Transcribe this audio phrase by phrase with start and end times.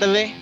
[0.00, 0.34] tarde,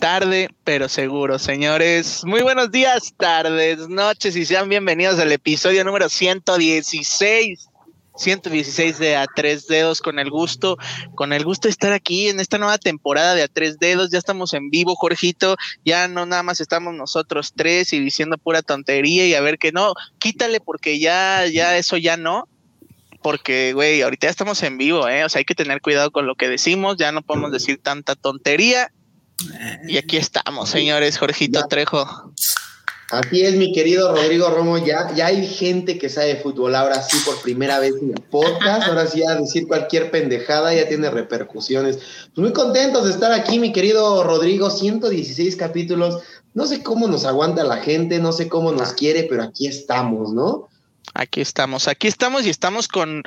[0.00, 2.24] tarde, pero seguro, señores.
[2.24, 7.68] Muy buenos días, tardes, noches y sean bienvenidos al episodio número 116.
[8.16, 10.76] 116 de A Tres Dedos con el gusto,
[11.14, 14.10] con el gusto de estar aquí en esta nueva temporada de A Tres Dedos.
[14.10, 15.54] Ya estamos en vivo, Jorgito.
[15.84, 19.70] Ya no nada más estamos nosotros tres y diciendo pura tontería y a ver que
[19.70, 22.48] no, quítale porque ya, ya eso ya no
[23.26, 25.24] porque, güey, ahorita ya estamos en vivo, ¿eh?
[25.24, 28.14] O sea, hay que tener cuidado con lo que decimos, ya no podemos decir tanta
[28.14, 28.92] tontería.
[29.86, 32.32] Y aquí estamos, señores, Jorgito Trejo.
[33.10, 37.16] Así es, mi querido Rodrigo Romo, ya, ya hay gente que sabe fútbol, ahora sí
[37.24, 41.98] por primera vez en el podcast, ahora sí a decir cualquier pendejada ya tiene repercusiones.
[42.34, 46.20] Pues muy contentos de estar aquí, mi querido Rodrigo, 116 capítulos,
[46.52, 50.32] no sé cómo nos aguanta la gente, no sé cómo nos quiere, pero aquí estamos,
[50.32, 50.68] ¿no?
[51.14, 53.22] Aquí estamos, aquí estamos y estamos con,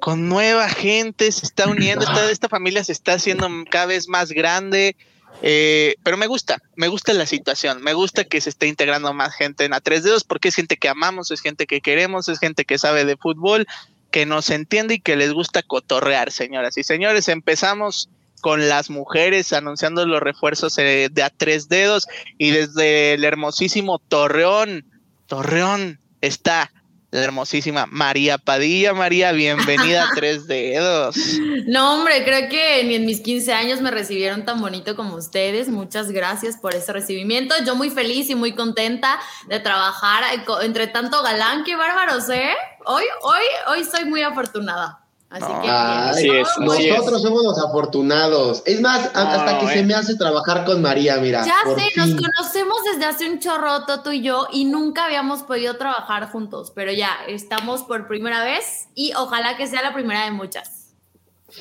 [0.00, 4.30] con nueva gente, se está uniendo, esta, esta familia se está haciendo cada vez más
[4.30, 4.96] grande,
[5.42, 9.34] eh, pero me gusta, me gusta la situación, me gusta que se esté integrando más
[9.34, 12.38] gente en a tres dedos porque es gente que amamos, es gente que queremos, es
[12.38, 13.66] gente que sabe de fútbol,
[14.10, 17.28] que nos entiende y que les gusta cotorrear, señoras y señores.
[17.28, 18.08] Empezamos
[18.40, 23.98] con las mujeres anunciando los refuerzos eh, de a tres dedos y desde el hermosísimo
[23.98, 24.84] Torreón,
[25.26, 26.72] Torreón está
[27.10, 28.92] la hermosísima María Padilla.
[28.92, 31.16] María, bienvenida a Tres Dedos.
[31.66, 35.68] No, hombre, creo que ni en mis 15 años me recibieron tan bonito como ustedes.
[35.68, 37.54] Muchas gracias por ese recibimiento.
[37.64, 40.24] Yo muy feliz y muy contenta de trabajar
[40.62, 41.64] entre tanto galán.
[41.64, 42.54] Qué bárbaros, ¿eh?
[42.84, 45.07] Hoy, hoy, hoy soy muy afortunada.
[45.30, 48.62] Así que nosotros somos los afortunados.
[48.64, 51.44] Es más, hasta que se me hace trabajar con María, mira.
[51.44, 55.76] Ya sé, nos conocemos desde hace un chorroto tú y yo y nunca habíamos podido
[55.76, 60.30] trabajar juntos, pero ya estamos por primera vez y ojalá que sea la primera de
[60.30, 60.94] muchas.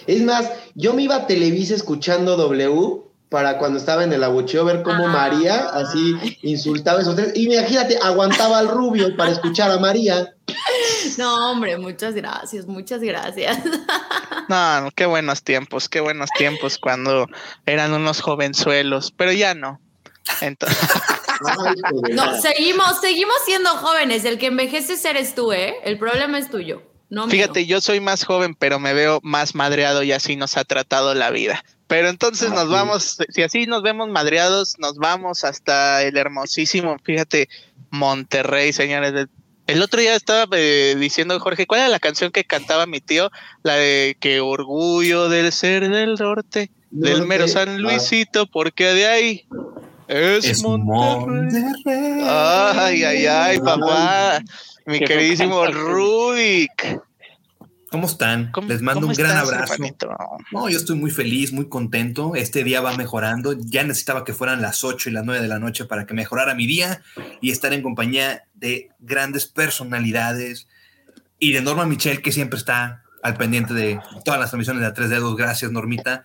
[0.06, 4.64] Es más, yo me iba a Televisa escuchando W para cuando estaba en el abucheo
[4.64, 7.34] ver cómo María así insultaba a esos tres.
[7.36, 10.37] Y imagínate, aguantaba al rubio para escuchar a María.
[11.18, 13.58] No, hombre, muchas gracias, muchas gracias.
[14.50, 17.28] No, qué buenos tiempos, qué buenos tiempos cuando
[17.66, 19.82] eran unos jovenzuelos, pero ya no.
[20.40, 20.88] Entonces...
[22.14, 24.24] no, seguimos, seguimos siendo jóvenes.
[24.24, 25.76] El que envejeces eres tú, ¿eh?
[25.84, 26.82] El problema es tuyo.
[27.10, 30.64] No Fíjate, yo soy más joven, pero me veo más madreado y así nos ha
[30.64, 31.62] tratado la vida.
[31.88, 37.50] Pero entonces nos vamos, si así nos vemos madreados, nos vamos hasta el hermosísimo, fíjate,
[37.92, 39.28] Monterrey, señores.
[39.68, 43.30] El otro día estaba eh, diciendo Jorge, ¿cuál era la canción que cantaba mi tío?
[43.64, 47.78] La de que orgullo del ser del norte, del mero San ah.
[47.78, 49.46] Luisito, porque de ahí
[50.08, 52.24] es, Monterrey.
[52.26, 54.42] Ay, ay, ay, papá.
[54.86, 57.02] Mi queridísimo Rubik.
[57.90, 58.52] ¿Cómo están?
[58.68, 59.76] Les mando un gran abrazo.
[60.52, 62.36] No, yo estoy muy feliz, muy contento.
[62.36, 63.54] Este día va mejorando.
[63.54, 66.54] Ya necesitaba que fueran las 8 y las 9 de la noche para que mejorara
[66.54, 67.02] mi día
[67.40, 70.68] y estar en compañía de grandes personalidades
[71.40, 74.94] y de Norma Michelle, que siempre está al pendiente de todas las transmisiones de A
[74.94, 75.36] Tres Dedos.
[75.38, 76.24] Gracias, Normita.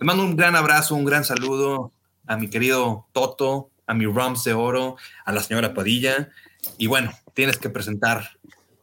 [0.00, 1.92] Les mando un gran abrazo, un gran saludo
[2.26, 6.30] a mi querido Toto, a mi Rums de Oro, a la señora Padilla.
[6.78, 8.35] Y bueno, tienes que presentar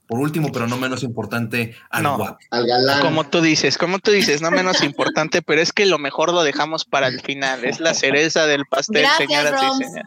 [0.08, 2.38] por último, pero no menos importante, al guapo.
[2.52, 3.02] Al galán.
[3.02, 6.44] Como tú dices, como tú dices, no menos importante, pero es que lo mejor lo
[6.44, 7.64] dejamos para el final.
[7.64, 10.06] Es la cereza del pastel, señoras y señores.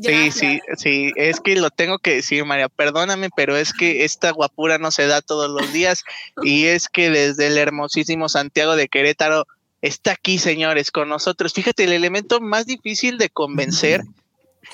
[0.00, 4.30] Sí, sí, sí, es que lo tengo que decir, María, perdóname, pero es que esta
[4.30, 6.04] guapura no se da todos los días
[6.42, 9.46] y es que desde el hermosísimo Santiago de Querétaro
[9.80, 11.52] está aquí, señores, con nosotros.
[11.52, 14.02] Fíjate, el elemento más difícil de convencer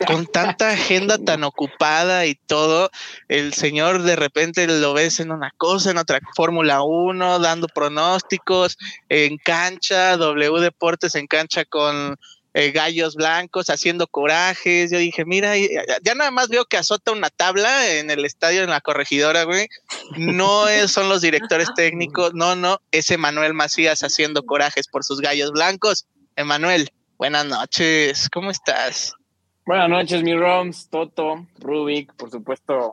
[0.06, 2.90] con tanta agenda tan ocupada y todo,
[3.28, 8.78] el señor de repente lo ves en una cosa, en otra Fórmula 1, dando pronósticos,
[9.08, 12.16] en cancha, W Deportes en cancha con
[12.54, 14.90] eh, gallos blancos, haciendo corajes.
[14.90, 18.70] Yo dije, mira, ya, nada más veo que azota una tabla en el estadio, en
[18.70, 19.68] la corregidora, güey.
[20.16, 25.52] No son los directores técnicos, no, no, es Emanuel Macías haciendo corajes por sus gallos
[25.52, 26.06] blancos.
[26.36, 29.14] Emanuel, buenas noches, ¿cómo estás?
[29.64, 32.92] Buenas noches, mi Roms, Toto, Rubik, por supuesto,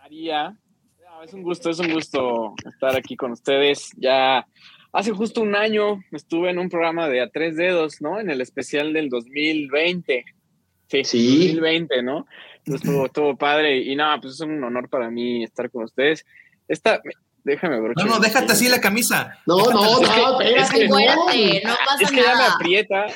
[0.00, 0.56] María.
[1.24, 3.90] Es un gusto, es un gusto estar aquí con ustedes.
[3.96, 4.46] Ya
[4.92, 8.20] hace justo un año estuve en un programa de A Tres Dedos, ¿no?
[8.20, 10.24] En el especial del 2020.
[10.86, 11.46] Sí, sí.
[11.48, 12.28] 2020, ¿no?
[12.64, 16.24] Estuvo, estuvo padre y nada, pues es un honor para mí estar con ustedes.
[16.68, 17.02] Esta,
[17.42, 17.92] déjame ver.
[17.96, 19.36] No, no, déjate así la camisa.
[19.46, 23.06] No, no, no, espérate, no, pasa es que ya me aprieta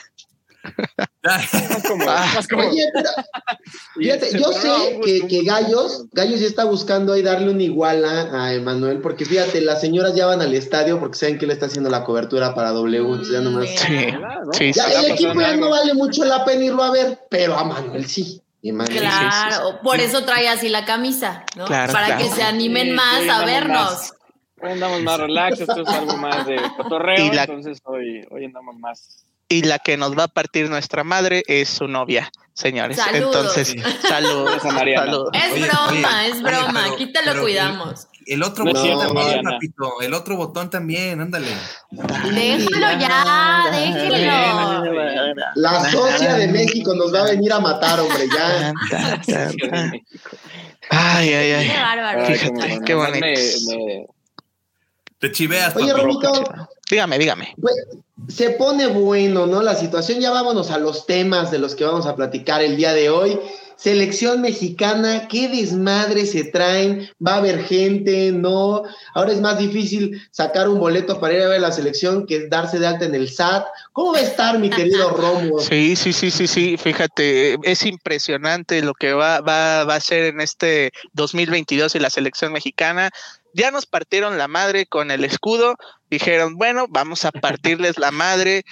[4.01, 9.25] yo sé que, Gallos, Gallos ya está buscando ahí darle un igual a, Emanuel, porque
[9.25, 12.55] fíjate, las señoras ya van al estadio porque saben que él está haciendo la cobertura
[12.55, 13.69] para W, ya nomás.
[14.53, 17.65] Sí, ya, el equipo ya no vale mucho la pena irlo a ver, pero a
[17.65, 18.43] Manuel sí.
[18.63, 21.67] claro, por eso trae así la camisa, ¿no?
[21.67, 24.13] para que se animen más a vernos.
[24.61, 29.25] Hoy andamos más relax, esto es algo más de cotorreo, entonces hoy, hoy andamos más
[29.49, 32.99] y la que nos va a partir nuestra madre es su novia, señores.
[33.13, 33.75] Entonces,
[34.07, 35.17] saludos a Mariana.
[35.33, 38.09] Es broma, es broma, aquí te lo cuidamos.
[38.27, 41.49] El, otro botón también, papito, el otro botón también, ándale.
[41.91, 44.85] Déjalo ya, déjelo.
[45.55, 48.75] La socia de México nos va a venir a matar, hombre, ya.
[50.91, 51.69] ay, ay, ay.
[51.69, 52.27] Qué bárbaro.
[52.27, 53.27] Fíjate, qué bonito.
[55.19, 55.75] Te chiveas.
[55.75, 56.69] Oye, Romito.
[56.91, 57.55] Dígame, dígame.
[58.29, 59.63] se pone bueno, ¿no?
[59.63, 62.93] La situación, ya vámonos a los temas de los que vamos a platicar el día
[62.93, 63.39] de hoy.
[63.77, 68.83] Selección mexicana, qué desmadre se traen, va a haber gente, no.
[69.15, 72.81] Ahora es más difícil sacar un boleto para ir a ver la selección que darse
[72.81, 73.67] de alta en el SAT.
[73.93, 75.61] ¿Cómo va a estar, mi querido Romo?
[75.61, 76.77] Sí, sí, sí, sí, sí.
[76.77, 82.11] Fíjate, es impresionante lo que va, va, va a ser en este 2022 y la
[82.11, 83.13] selección mexicana
[83.59, 85.77] ya nos partieron la madre con el escudo,
[86.09, 88.65] dijeron, bueno, vamos a partirles la madre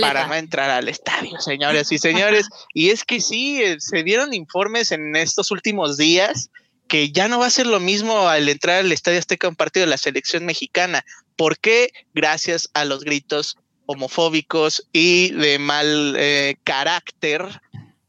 [0.00, 2.48] para no entrar al estadio, señores y señores.
[2.74, 6.50] Y es que sí, eh, se dieron informes en estos últimos días
[6.88, 9.86] que ya no va a ser lo mismo al entrar al estadio Azteca un partido
[9.86, 11.04] de la selección mexicana.
[11.36, 11.92] ¿Por qué?
[12.12, 17.60] Gracias a los gritos homofóbicos y de mal eh, carácter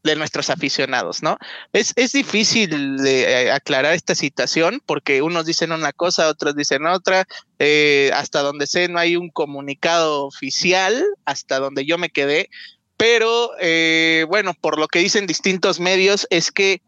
[0.06, 1.36] de nuestros aficionados, ¿no?
[1.72, 6.86] Es, es difícil de eh, aclarar esta situación porque unos dicen una cosa, otros dicen
[6.86, 7.26] otra.
[7.58, 12.48] Eh, hasta donde sé, no hay un comunicado oficial, hasta donde yo me quedé.
[12.96, 16.80] Pero eh, bueno, por lo que dicen distintos medios, es que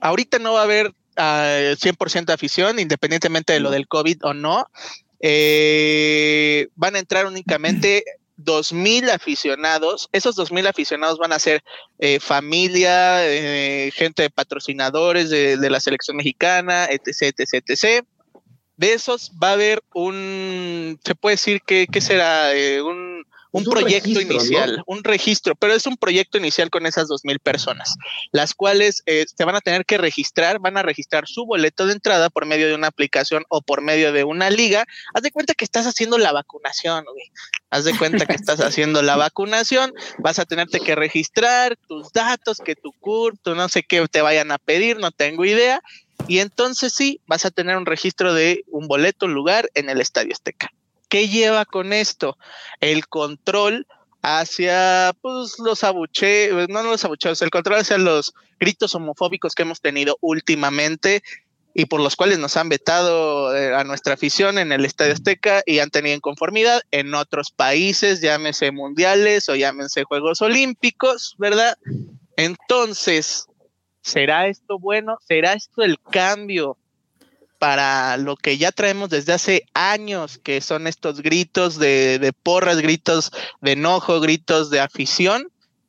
[0.00, 4.66] ahorita no va a haber 100% de afición, independientemente de lo del COVID o no.
[6.76, 8.04] van a entrar únicamente
[8.44, 10.08] dos mil aficionados.
[10.12, 11.62] Esos dos mil aficionados van a ser
[11.98, 18.04] eh, familia, eh, gente de patrocinadores de, la selección mexicana, etc, etc, etc.
[18.76, 22.54] De esos va a haber un, se puede decir que, ¿qué será?
[22.54, 27.20] Eh, un, un, proyecto inicial, un registro, pero es un proyecto inicial con esas dos
[27.24, 27.94] mil personas,
[28.32, 31.92] las cuales eh, se van a tener que registrar, van a registrar su boleto de
[31.92, 34.86] entrada por medio de una aplicación o por medio de una liga.
[35.14, 37.30] Haz de cuenta que estás haciendo la vacunación, güey.
[37.70, 42.58] Haz de cuenta que estás haciendo la vacunación, vas a tenerte que registrar tus datos,
[42.58, 45.82] que tu CURP, tu no sé qué te vayan a pedir, no tengo idea.
[46.28, 50.00] Y entonces sí, vas a tener un registro de un boleto, un lugar en el
[50.00, 50.70] Estadio Azteca.
[51.12, 52.38] ¿Qué lleva con esto?
[52.80, 53.86] El control
[54.22, 59.82] hacia pues, los abucheos, no los abucheos, el control hacia los gritos homofóbicos que hemos
[59.82, 61.22] tenido últimamente
[61.74, 65.62] y por los cuales nos han vetado eh, a nuestra afición en el Estadio Azteca
[65.66, 71.76] y han tenido inconformidad en otros países, llámese mundiales o llámense Juegos Olímpicos, ¿verdad?
[72.38, 73.48] Entonces,
[74.00, 75.18] ¿será esto bueno?
[75.28, 76.78] ¿Será esto el cambio
[77.62, 83.30] para lo que ya traemos desde hace años, que son estos gritos de, porras, gritos
[83.60, 85.46] de enojo, gritos de afición.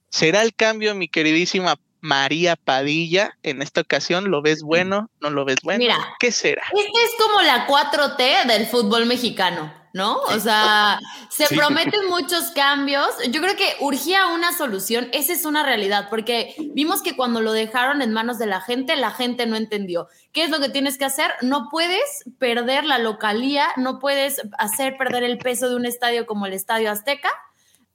[0.09, 5.09] ¿Será el cambio, mi queridísima María Padilla, en esta ocasión, ¿lo ves bueno?
[5.19, 5.79] ¿No lo ves bueno?
[5.79, 6.61] Mira, ¿qué será?
[6.75, 9.73] es como la 4T del fútbol mexicano.
[9.93, 10.17] ¿No?
[10.21, 13.07] O sea, se prometen muchos cambios.
[13.29, 15.07] Yo creo que urgía una solución.
[15.13, 18.95] Esa es una realidad, porque vimos que cuando lo dejaron en manos de la gente,
[18.95, 20.07] la gente no entendió.
[20.31, 21.31] ¿Qué es lo que tienes que hacer?
[21.41, 26.47] No puedes perder la localía, no puedes hacer perder el peso de un estadio como
[26.47, 27.29] el Estadio Azteca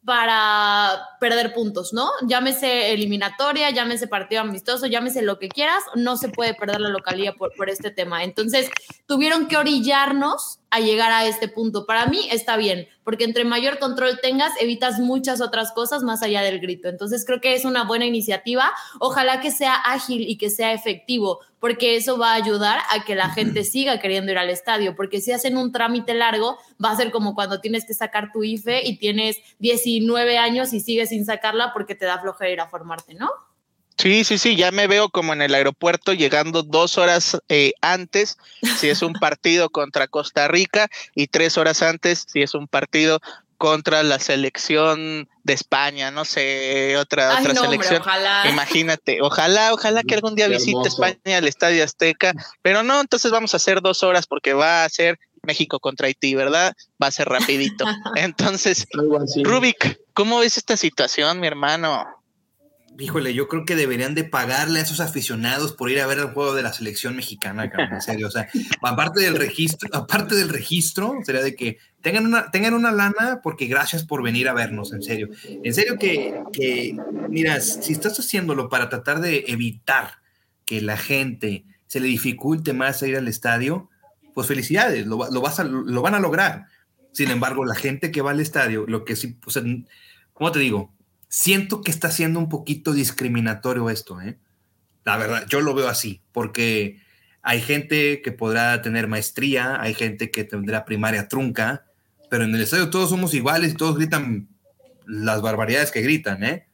[0.04, 2.08] para perder puntos, ¿no?
[2.26, 7.34] Llámese eliminatoria, llámese partido amistoso, llámese lo que quieras, no se puede perder la localía
[7.34, 8.24] por, por este tema.
[8.24, 8.70] Entonces,
[9.04, 11.86] tuvieron que orillarnos a llegar a este punto.
[11.86, 16.42] Para mí está bien, porque entre mayor control tengas, evitas muchas otras cosas más allá
[16.42, 16.88] del grito.
[16.88, 18.72] Entonces creo que es una buena iniciativa.
[19.00, 23.14] Ojalá que sea ágil y que sea efectivo, porque eso va a ayudar a que
[23.14, 26.96] la gente siga queriendo ir al estadio, porque si hacen un trámite largo, va a
[26.96, 31.24] ser como cuando tienes que sacar tu IFE y tienes 19 años y sigues sin
[31.24, 33.30] sacarla porque te da flojera ir a formarte, ¿no?
[33.98, 38.38] Sí, sí, sí, ya me veo como en el aeropuerto llegando dos horas eh, antes
[38.78, 43.20] si es un partido contra Costa Rica y tres horas antes si es un partido
[43.58, 48.00] contra la selección de España, no sé, otra, otra selección.
[48.48, 53.52] Imagínate, ojalá, ojalá que algún día visite España, el Estadio Azteca, pero no, entonces vamos
[53.54, 56.72] a hacer dos horas porque va a ser México contra Haití, ¿verdad?
[57.02, 57.84] Va a ser rapidito.
[58.16, 58.86] Entonces,
[59.42, 62.17] Rubik, ¿cómo ves esta situación, mi hermano?
[63.00, 66.26] Híjole, yo creo que deberían de pagarle a esos aficionados por ir a ver el
[66.26, 68.26] juego de la selección mexicana, cabrón, en serio.
[68.26, 68.48] O sea,
[68.82, 73.66] aparte del registro, aparte del registro, sería de que tengan una, tengan una lana porque
[73.66, 75.28] gracias por venir a vernos, en serio.
[75.44, 76.96] En serio que, que,
[77.28, 80.14] mira, si estás haciéndolo para tratar de evitar
[80.64, 83.88] que la gente se le dificulte más ir al estadio,
[84.34, 86.66] pues felicidades, lo, vas lo van a lograr.
[87.12, 89.62] Sin embargo, la gente que va al estadio, lo que sí, o sea,
[90.32, 90.97] ¿cómo te digo?
[91.28, 94.38] Siento que está siendo un poquito discriminatorio esto, ¿eh?
[95.04, 97.00] La verdad, yo lo veo así, porque
[97.42, 101.86] hay gente que podrá tener maestría, hay gente que tendrá primaria trunca,
[102.28, 104.48] pero en el estadio todos somos iguales y todos gritan
[105.06, 106.68] las barbaridades que gritan, ¿eh?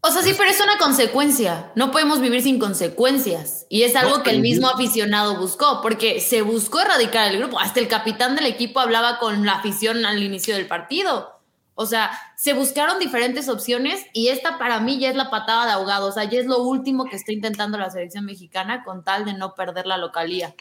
[0.00, 1.72] O sea, sí, pero es una consecuencia.
[1.74, 3.66] No podemos vivir sin consecuencias.
[3.68, 7.58] Y es algo que el mismo aficionado buscó, porque se buscó erradicar el grupo.
[7.58, 11.37] Hasta el capitán del equipo hablaba con la afición al inicio del partido.
[11.80, 15.70] O sea, se buscaron diferentes opciones y esta para mí ya es la patada de
[15.70, 16.08] ahogado.
[16.08, 19.34] O sea, ya es lo último que está intentando la selección mexicana con tal de
[19.34, 20.56] no perder la localía.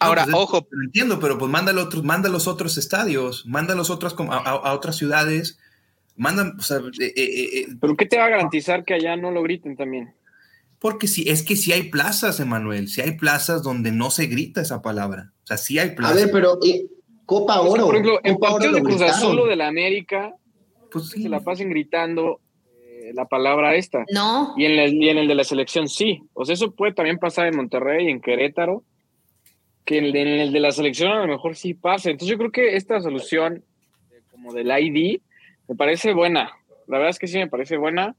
[0.00, 0.66] Ahora, pues, ojo.
[0.70, 4.72] Lo entiendo, pero pues manda, otros, manda los otros estadios, manda los otros a, a,
[4.72, 5.58] otras ciudades,
[6.16, 9.30] mandan, o sea, eh, eh, eh, ¿Pero qué te va a garantizar que allá no
[9.30, 10.14] lo griten también?
[10.78, 14.62] Porque sí, es que sí hay plazas, Emanuel, sí hay plazas donde no se grita
[14.62, 15.32] esa palabra.
[15.44, 16.16] O sea, sí hay plazas.
[16.16, 16.58] A ver, pero
[17.26, 17.84] Copa Oro.
[17.84, 20.34] por ejemplo, en partido de Cruz Azul o de la América,
[20.92, 22.40] pues se la pasen gritando
[22.84, 24.04] eh, la palabra esta.
[24.12, 24.54] No.
[24.56, 26.22] Y en, el, en el de la selección sí.
[26.34, 28.84] O sea, eso puede también pasar en Monterrey, en Querétaro,
[29.84, 32.10] que en, el de la selección a lo mejor sí pase.
[32.10, 33.64] Entonces yo creo que esta solución
[34.30, 35.20] como del ID
[35.68, 36.52] me parece buena.
[36.86, 38.14] La verdad es que sí me parece buena.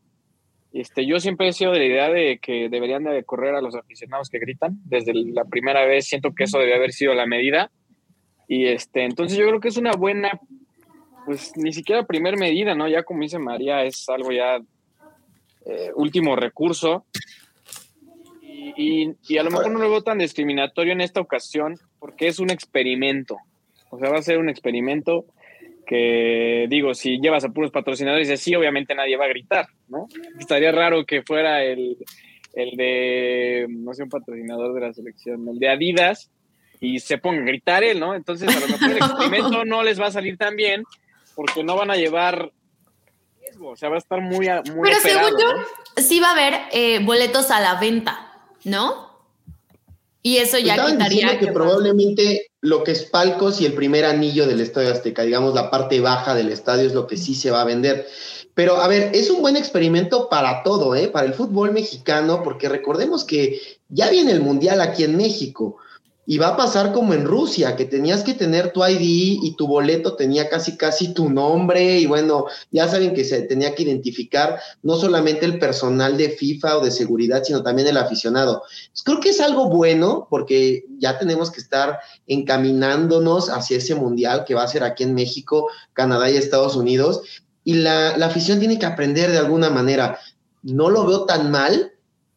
[0.71, 3.75] Este, yo siempre he sido de la idea de que deberían de correr a los
[3.75, 4.77] aficionados que gritan.
[4.85, 7.69] Desde la primera vez siento que eso debe haber sido la medida.
[8.47, 10.39] Y este, entonces yo creo que es una buena
[11.25, 12.87] pues ni siquiera primer medida, ¿no?
[12.87, 14.59] Ya como dice María, es algo ya
[15.65, 17.05] eh, último recurso.
[18.75, 22.39] Y, y, a lo mejor no lo veo tan discriminatorio en esta ocasión porque es
[22.39, 23.37] un experimento.
[23.89, 25.25] O sea, va a ser un experimento
[25.85, 29.67] que, digo, si llevas a puros patrocinadores y dices, sí, obviamente nadie va a gritar,
[29.87, 30.07] ¿no?
[30.39, 31.97] Estaría raro que fuera el,
[32.53, 36.31] el de, no sé, un patrocinador de la selección, el de Adidas,
[36.79, 38.15] y se ponga a gritar él, ¿no?
[38.15, 40.83] Entonces, a lo mejor el experimento no les va a salir tan bien
[41.35, 42.51] porque no van a llevar
[43.39, 45.47] riesgo, o sea, va a estar muy, muy Pero según yo,
[46.01, 48.31] sí va a haber eh, boletos a la venta,
[48.63, 49.11] ¿no?
[50.25, 51.37] Y eso ya Estaban quitaría.
[51.37, 55.69] que probablemente lo que es palcos y el primer anillo del Estadio Azteca, digamos la
[55.69, 58.07] parte baja del estadio es lo que sí se va a vender.
[58.53, 61.09] Pero a ver, es un buen experimento para todo, ¿eh?
[61.09, 63.59] Para el fútbol mexicano, porque recordemos que
[63.89, 65.77] ya viene el Mundial aquí en México.
[66.25, 69.67] Y va a pasar como en Rusia, que tenías que tener tu ID y tu
[69.67, 74.57] boleto tenía casi casi tu nombre y bueno, ya saben que se tenía que identificar
[74.83, 78.63] no solamente el personal de FIFA o de seguridad, sino también el aficionado.
[78.91, 84.45] Pues creo que es algo bueno porque ya tenemos que estar encaminándonos hacia ese mundial
[84.45, 87.21] que va a ser aquí en México, Canadá y Estados Unidos.
[87.65, 90.19] Y la, la afición tiene que aprender de alguna manera.
[90.61, 91.91] No lo veo tan mal,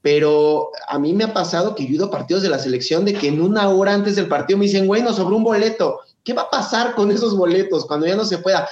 [0.06, 3.04] pero a mí me ha pasado que yo he ido a partidos de la selección
[3.04, 5.98] de que en una hora antes del partido me dicen, güey, nos sobró un boleto.
[6.22, 8.68] ¿Qué va a pasar con esos boletos cuando ya no se pueda?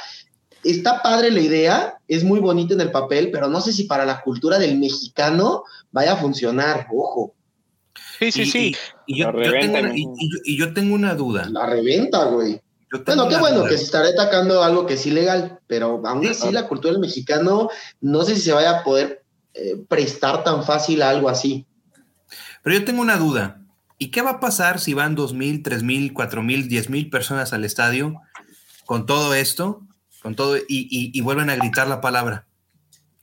[0.62, 4.05] Está padre la idea, es muy bonita en el papel, pero no sé si para
[4.05, 7.35] la cultura del mexicano vaya a funcionar, ojo.
[8.21, 8.76] Sí, sí, sí.
[9.09, 11.49] Y, yo, tengo una, duda.
[11.50, 12.61] La reventa, güey.
[13.05, 16.69] Bueno, qué bueno que se estará atacando algo que es ilegal, pero aún así la
[16.69, 19.24] cultura del mexicano no sé si se vaya a poder
[19.55, 21.65] eh, prestar tan fácil a algo así.
[22.63, 23.61] Pero yo tengo una duda.
[23.99, 28.21] ¿Y qué va a pasar si van 2.000, 3.000, 4.000, 10.000 personas al estadio
[28.85, 29.83] con todo esto,
[30.23, 32.47] con todo, y, vuelven a gritar la palabra?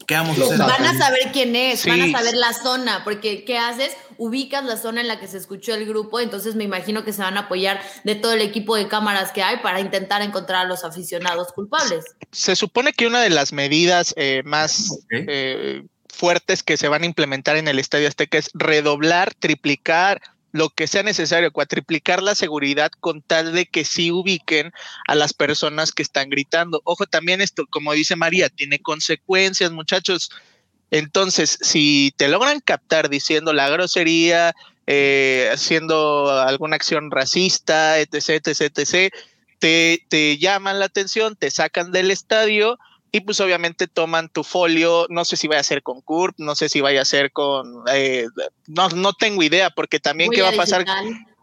[0.07, 0.57] ¿Qué vamos a hacer?
[0.57, 3.91] Van a saber quién es, van a saber la zona, porque ¿qué haces?
[4.17, 7.21] Ubicas la zona en la que se escuchó el grupo, entonces me imagino que se
[7.21, 10.69] van a apoyar de todo el equipo de cámaras que hay para intentar encontrar a
[10.69, 12.05] los aficionados culpables.
[12.31, 15.83] Se supone que una de las medidas eh, más eh,
[16.21, 20.85] fuertes que se van a implementar en el Estadio Azteca es redoblar, triplicar, lo que
[20.85, 24.71] sea necesario, cuatriplicar la seguridad con tal de que sí ubiquen
[25.07, 26.79] a las personas que están gritando.
[26.83, 30.29] Ojo, también esto, como dice María, tiene consecuencias, muchachos.
[30.91, 34.53] Entonces, si te logran captar diciendo la grosería,
[34.85, 39.13] eh, haciendo alguna acción racista, etc., etc., etc.,
[39.57, 42.77] te, te llaman la atención, te sacan del estadio
[43.11, 46.55] y pues obviamente toman tu folio, no sé si vaya a ser con CURP, no
[46.55, 48.25] sé si vaya a ser con, eh,
[48.67, 50.85] no, no tengo idea, porque también qué va a pasar.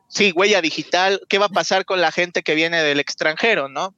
[0.08, 3.94] sí, huella digital, ¿qué va a pasar con la gente que viene del extranjero, no?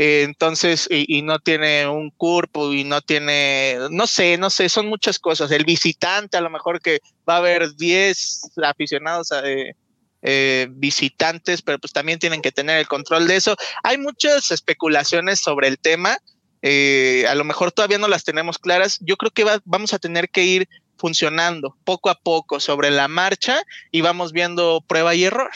[0.00, 4.86] Eh, entonces, y, no tiene un cuerpo y no tiene, no sé, no sé, son
[4.86, 5.50] muchas cosas.
[5.50, 9.74] El visitante, a lo mejor que va a haber 10 aficionados a, eh,
[10.22, 13.56] eh, visitantes, pero pues también tienen que tener el control de eso.
[13.82, 16.18] Hay muchas especulaciones sobre el tema.
[16.62, 18.98] A lo mejor todavía no las tenemos claras.
[19.00, 23.62] Yo creo que vamos a tener que ir funcionando poco a poco sobre la marcha
[23.92, 25.50] y vamos viendo prueba y error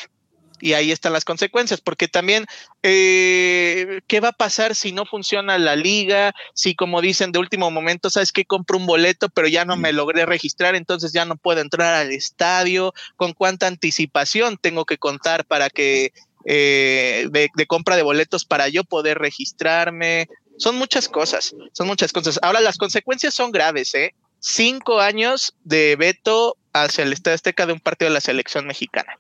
[0.63, 2.47] y ahí están las consecuencias, porque también,
[2.85, 6.33] eh, ¿qué va a pasar si no funciona la liga?
[6.55, 9.93] Si, como dicen de último momento, sabes que compro un boleto, pero ya no me
[9.93, 12.95] logré registrar, entonces ya no puedo entrar al estadio.
[13.17, 16.13] ¿Con cuánta anticipación tengo que contar para que
[16.45, 20.29] eh, de, de compra de boletos para yo poder registrarme?
[20.63, 22.39] Son muchas cosas, son muchas cosas.
[22.41, 24.15] Ahora, las consecuencias son graves, ¿eh?
[24.39, 29.19] Cinco años de veto hacia el Estadio Azteca de un partido de la selección mexicana.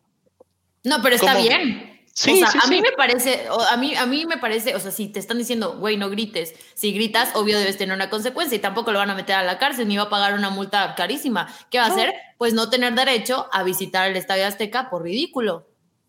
[0.84, 2.00] No, pero está bien.
[2.12, 4.92] Sí, o sea, a mí me parece, a mí, a mí me parece, o sea,
[4.92, 8.60] si te están diciendo, güey, no grites, si gritas, obvio debes tener una consecuencia y
[8.60, 11.52] tampoco lo van a meter a la cárcel ni va a pagar una multa carísima.
[11.70, 12.14] ¿Qué va a hacer?
[12.38, 15.66] Pues no tener derecho a visitar el Estadio Azteca por ridículo.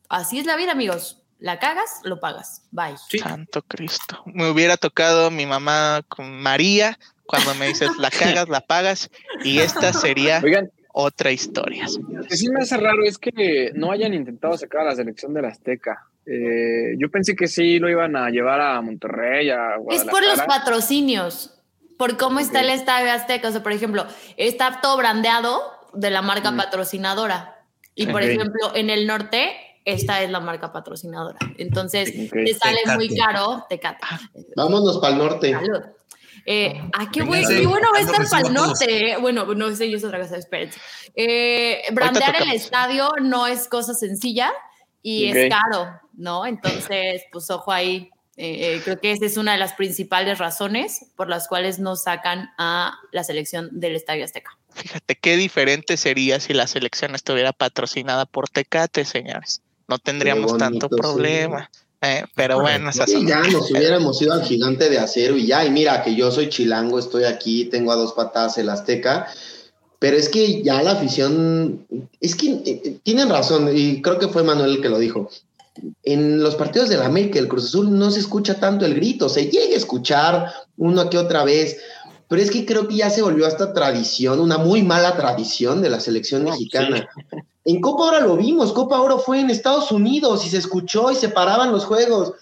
[0.10, 1.23] Así es la vida, amigos.
[1.44, 2.62] La cagas, lo pagas.
[2.72, 2.96] Bye.
[3.20, 4.24] Santo Cristo.
[4.26, 9.12] Me hubiera tocado mi mamá con María cuando me dices la cagas, la pagas
[9.44, 10.42] y esta sería
[10.94, 11.86] otra historia.
[12.08, 15.34] Lo que sí me hace raro es que no hayan intentado sacar a la selección
[15.34, 16.08] de la Azteca.
[16.26, 20.40] Eh, yo pensé que sí lo iban a llevar a Monterrey, a Es por los
[20.44, 21.62] patrocinios,
[21.98, 23.50] por cómo está el estadio Azteca.
[23.50, 24.08] O sea, por ejemplo,
[24.38, 25.62] está todo brandeado
[25.94, 26.56] de la marca mm.
[26.56, 27.66] patrocinadora.
[27.96, 29.54] Y por ejemplo, en el norte,
[29.86, 31.40] esta es la marca patrocinadora.
[31.58, 34.20] Entonces, te sale muy caro, te cata.
[34.56, 35.58] Vámonos para el norte.
[36.46, 37.48] Eh, ah, qué, bueno,
[37.94, 39.12] va a estar para el norte.
[39.12, 39.18] Eh.
[39.18, 40.80] Bueno, no sé, yo es otra cosa, espérense.
[41.16, 44.52] Eh, brandear el estadio no es cosa sencilla
[45.02, 46.46] y es caro, ¿no?
[46.46, 48.10] Entonces, pues ojo ahí.
[48.36, 52.50] Eh, creo que esa es una de las principales razones por las cuales no sacan
[52.58, 54.58] a la selección del Estadio Azteca.
[54.74, 59.62] Fíjate qué diferente sería si la selección estuviera patrocinada por Tecate, señores.
[59.88, 61.70] No tendríamos tanto problema.
[62.06, 65.72] Eh, pero bueno, esas ya nos hubiéramos ido al gigante de acero y ya, y
[65.72, 69.28] mira que yo soy chilango, estoy aquí, tengo a dos patadas el Azteca,
[70.00, 71.88] pero es que ya la afición,
[72.20, 75.30] es que eh, eh, tienen razón, y creo que fue Manuel el que lo dijo.
[76.04, 79.30] En los partidos de la América, el Cruz Azul, no se escucha tanto el grito,
[79.30, 81.78] se llega a escuchar uno que otra vez,
[82.34, 85.92] pero es que creo que ya se volvió hasta tradición, una muy mala tradición de
[85.92, 87.08] la selección mexicana.
[87.64, 91.16] En Copa Oro lo vimos, Copa Oro fue en Estados Unidos y se escuchó y
[91.16, 92.34] se paraban los juegos.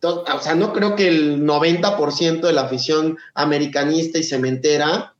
[0.00, 5.12] o sea, no creo que el 90% de la afición americanista y cementera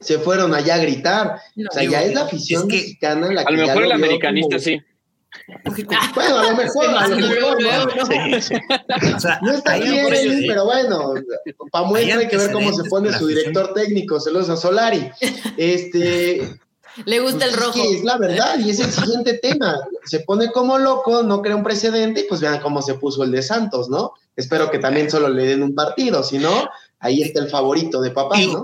[0.00, 1.36] se fueron allá a gritar.
[1.56, 3.54] o sea, ya es la afición mexicana la que.
[3.54, 4.80] A lo mejor el americanista sí.
[6.14, 7.58] Bueno, a lo mejor, a lo mejor,
[9.42, 9.52] ¿no?
[9.52, 11.14] está bien, pero bueno,
[11.70, 15.10] para muestra hay que ver cómo se pone su director técnico, Celosa Solari.
[15.56, 16.58] Este,
[17.04, 17.78] le gusta el pues rojo.
[17.92, 19.80] Es, la verdad, y es el siguiente tema.
[20.04, 23.32] Se pone como loco, no crea un precedente, y pues vean cómo se puso el
[23.32, 24.12] de Santos, ¿no?
[24.36, 26.68] Espero que también solo le den un partido, si no,
[27.04, 28.36] ahí está el favorito de papá.
[28.40, 28.62] ¿no?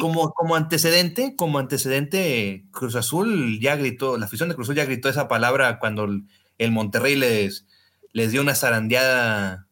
[0.00, 4.86] como, como, antecedente, como antecedente, Cruz Azul ya gritó, la afición de Cruz Azul ya
[4.86, 6.08] gritó esa palabra cuando
[6.58, 7.66] el Monterrey les,
[8.12, 9.66] les dio una zarandeada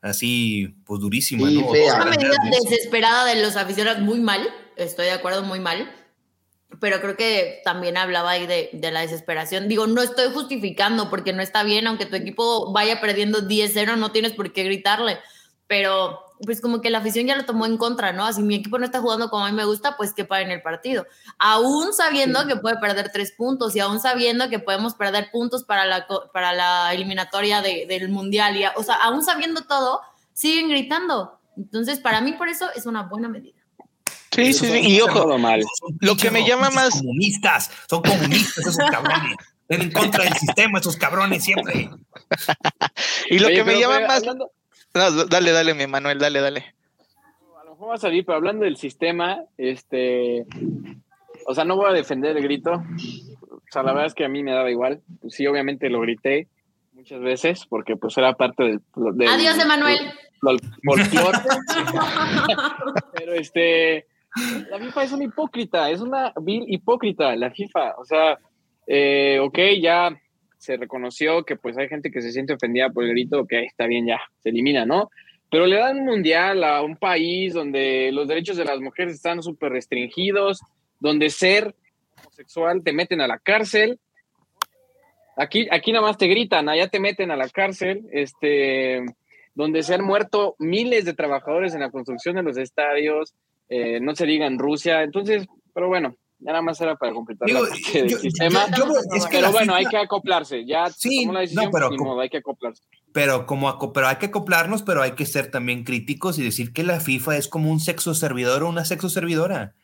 [0.00, 1.66] así, pues durísima, ¿no?
[1.68, 5.92] Una medida desesperada de los aficionados, muy mal, estoy de acuerdo, muy mal
[6.80, 9.68] pero creo que también hablaba ahí de, de, la desesperación.
[9.68, 14.10] Digo, no estoy justificando porque no está bien, aunque tu equipo vaya perdiendo 10-0, no
[14.10, 15.18] tienes por qué gritarle,
[15.66, 18.24] pero pues como que la afición ya lo tomó en contra, ¿no?
[18.24, 20.62] Así mi equipo no está jugando como a mí me gusta, pues que paren el
[20.62, 21.06] partido.
[21.38, 25.84] Aún sabiendo que puede perder tres puntos y aún sabiendo que podemos perder puntos para
[25.84, 30.00] la, para la eliminatoria de, del Mundial, y, o sea, aún sabiendo todo,
[30.32, 31.38] siguen gritando.
[31.56, 33.62] Entonces, para mí por eso es una buena medida.
[34.34, 35.36] Sí, sí, sí, y ojo,
[36.00, 36.90] lo que me llama más...
[36.90, 39.36] Comunistas, son comunistas esos cabrones.
[39.68, 41.90] Ven en contra del sistema esos cabrones siempre.
[43.28, 44.22] y lo que me llama más...
[44.94, 46.74] dale, dale, mi Manuel, dale, dale.
[47.60, 50.46] A lo mejor va a salir, pero hablando del sistema, este...
[51.46, 52.72] O sea, no voy a defender el grito.
[52.72, 55.00] O sea, la verdad es que a mí me daba igual.
[55.20, 56.48] Pues sí, obviamente lo grité
[56.92, 58.80] muchas veces porque pues era parte del...
[59.28, 59.98] Adiós, Emanuel.
[63.12, 64.06] pero este
[64.70, 67.94] la FIFA es una hipócrita, es una vil hipócrita la FIFA.
[67.98, 68.38] O sea,
[68.86, 70.10] eh, ok, ya
[70.62, 73.88] se reconoció que pues hay gente que se siente ofendida por el grito, ok, está
[73.88, 75.10] bien, ya, se elimina, ¿no?
[75.50, 79.42] Pero le dan un mundial a un país donde los derechos de las mujeres están
[79.42, 80.60] súper restringidos,
[81.00, 81.74] donde ser
[82.16, 83.98] homosexual te meten a la cárcel.
[85.36, 89.04] Aquí, aquí nada más te gritan, allá te meten a la cárcel, este,
[89.56, 93.34] donde se han muerto miles de trabajadores en la construcción de los estadios,
[93.68, 95.44] eh, no se diga en Rusia, entonces,
[95.74, 96.14] pero bueno,
[96.44, 98.66] ya nada más era para completar el sistema.
[99.30, 100.66] pero bueno, hay que acoplarse.
[100.66, 102.82] Ya sí, no, pero hay que acoplarse.
[103.12, 106.82] Pero como pero hay que acoplarnos, pero hay que ser también críticos y decir que
[106.82, 109.74] la FIFA es como un sexo servidor o una sexo servidora.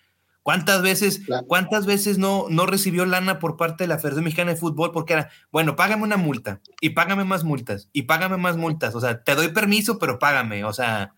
[0.42, 4.57] ¿Cuántas veces, cuántas veces no, no recibió lana por parte de la Federación Mexicana de
[4.57, 4.92] Fútbol?
[4.92, 8.94] Porque era, bueno, págame una multa y págame más multas y págame más multas.
[8.94, 10.64] O sea, te doy permiso, pero págame.
[10.64, 11.12] O sea,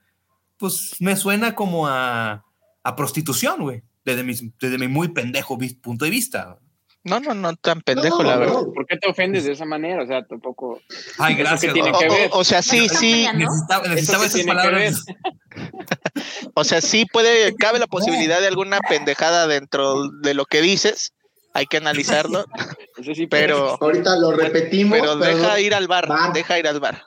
[0.57, 2.45] pues me suena como a,
[2.83, 6.59] a prostitución, güey desde mi, desde mi muy pendejo punto de vista.
[7.03, 8.63] No, no, no tan pendejo, la verdad.
[8.75, 10.03] ¿Por qué te ofendes de esa manera?
[10.03, 10.81] O sea, tampoco.
[11.19, 11.73] Ay, gracias.
[11.73, 12.31] Tiene que ver?
[12.33, 13.27] O, sea, sí, sí.
[13.35, 15.05] Necesitaba, necesitaba esas palabras.
[16.55, 21.15] o sea, sí puede, cabe la posibilidad de alguna pendejada dentro de lo que dices.
[21.55, 22.45] Hay que analizarlo.
[23.31, 24.99] pero ahorita lo repetimos.
[24.99, 27.03] Pero, deja ir al bar, deja ir al bar.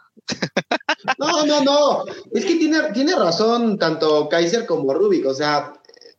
[1.19, 2.06] no, no, no.
[2.34, 5.27] Es que tiene, tiene razón tanto Kaiser como Rubik.
[5.27, 5.73] O sea,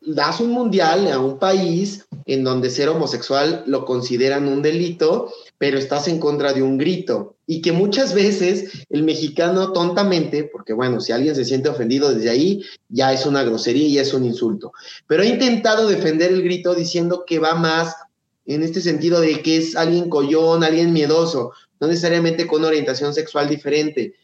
[0.06, 5.78] das un mundial a un país en donde ser homosexual lo consideran un delito, pero
[5.78, 7.36] estás en contra de un grito.
[7.46, 12.30] Y que muchas veces el mexicano tontamente, porque bueno, si alguien se siente ofendido desde
[12.30, 14.72] ahí, ya es una grosería y es un insulto.
[15.06, 17.94] Pero ha intentado defender el grito diciendo que va más
[18.46, 23.48] en este sentido de que es alguien collón, alguien miedoso, no necesariamente con orientación sexual
[23.48, 24.14] diferente.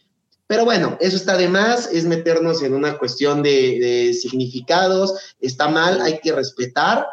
[0.51, 6.01] Pero bueno, eso está de más, es meternos en una cuestión de, significados, está mal,
[6.01, 7.07] hay que respetar,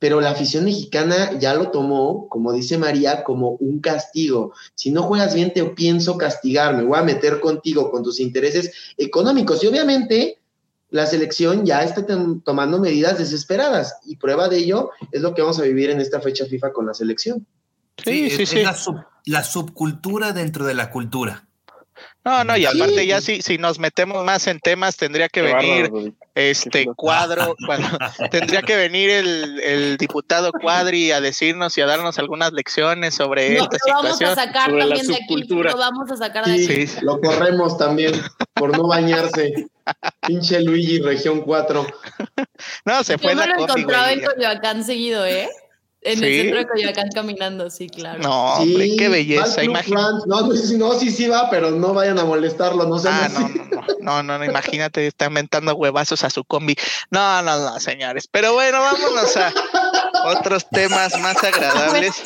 [0.00, 4.52] pero la afición mexicana ya lo tomó, como dice María, como un castigo.
[4.74, 8.72] Si no juegas bien, te pienso castigar, me voy a meter contigo con tus intereses
[8.98, 9.62] económicos.
[9.62, 10.40] Y obviamente
[10.90, 12.04] la selección ya está
[12.44, 16.20] tomando medidas desesperadas y prueba de ello es lo que vamos a vivir en esta
[16.20, 17.46] fecha FIFA con la selección.
[18.04, 18.64] Sí, sí, sí.
[19.26, 21.46] la subcultura dentro de la cultura.
[22.24, 26.14] No, no, y aparte ya si, si nos metemos más en temas, tendría que venir
[26.36, 27.56] este cuadro,
[28.30, 33.56] tendría que venir el, el, diputado Cuadri a decirnos y a darnos algunas lecciones sobre
[33.56, 36.86] esta lo vamos a sacar también de aquí, lo vamos a sacar de aquí.
[36.86, 38.12] Sí, lo corremos también
[38.54, 39.68] por no bañarse.
[40.26, 41.86] Pinche Luigi, región 4.
[42.84, 45.48] No, se fue Yo me lo encontraba en Coyoacán seguido, ¿eh?
[46.04, 48.20] En el centro de Coyoacán caminando, sí, claro.
[48.20, 50.26] No, hombre, qué belleza, imagínate.
[50.26, 53.08] No, no, sí, sí va, pero no vayan a molestarlo, no sé.
[53.08, 53.48] Ah, no,
[54.00, 56.74] no, no, no, imagínate, está inventando huevazos a su combi.
[57.10, 58.26] No, no, no, señores.
[58.28, 59.52] Pero bueno, vámonos a
[60.24, 62.22] otros temas más agradables.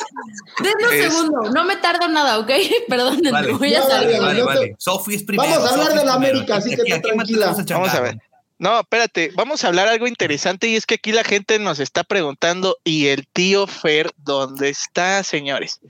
[0.63, 2.51] Denme un segundo, no me tardo nada, ¿ok?
[2.89, 3.21] Perdón,
[3.59, 4.21] voy a salir.
[4.21, 5.51] Vale, vale, Sofi es primero.
[5.51, 7.55] Vamos a hablar de la América, así que tranquila.
[7.69, 8.19] Vamos a ver.
[8.59, 12.05] No, espérate, vamos a hablar algo interesante y es que aquí la gente nos está
[12.05, 15.81] preguntando, ¿y el tío Fer dónde está, señores?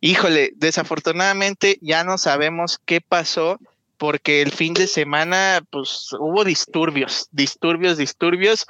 [0.00, 3.58] Híjole, desafortunadamente ya no sabemos qué pasó
[3.96, 8.66] porque el fin de semana pues hubo disturbios, disturbios, disturbios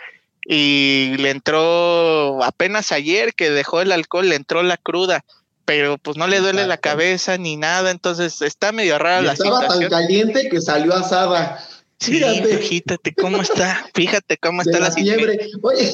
[0.47, 5.25] y le entró apenas ayer que dejó el alcohol, le entró la cruda,
[5.65, 9.63] pero pues no le duele la cabeza ni nada, entonces está medio rara la situación.
[9.63, 11.67] Estaba tan caliente que salió asada.
[12.05, 15.49] Sí, fíjate cómo está, fíjate cómo está la, fiebre.
[15.63, 15.93] Oye,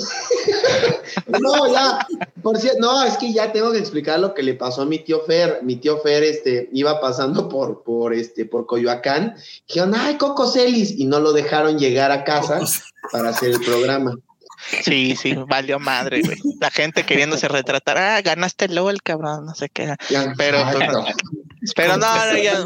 [1.40, 2.07] no, ya,
[2.42, 4.99] por cierto, no, es que ya tengo que explicar lo que le pasó a mi
[4.99, 5.61] tío Fer.
[5.62, 9.37] Mi tío Fer, este, iba pasando por, por, este, por Coyoacán.
[9.68, 12.61] Dijeron, ay, Coco Celis, y no lo dejaron llegar a casa
[13.12, 14.18] para hacer el programa.
[14.83, 16.38] Sí, sí, valió madre, güey.
[16.61, 19.94] La gente queriéndose retratar, ah, ganaste el LOL, cabrón, no sé qué.
[20.37, 22.62] Pero, pues, pero no, no, ya.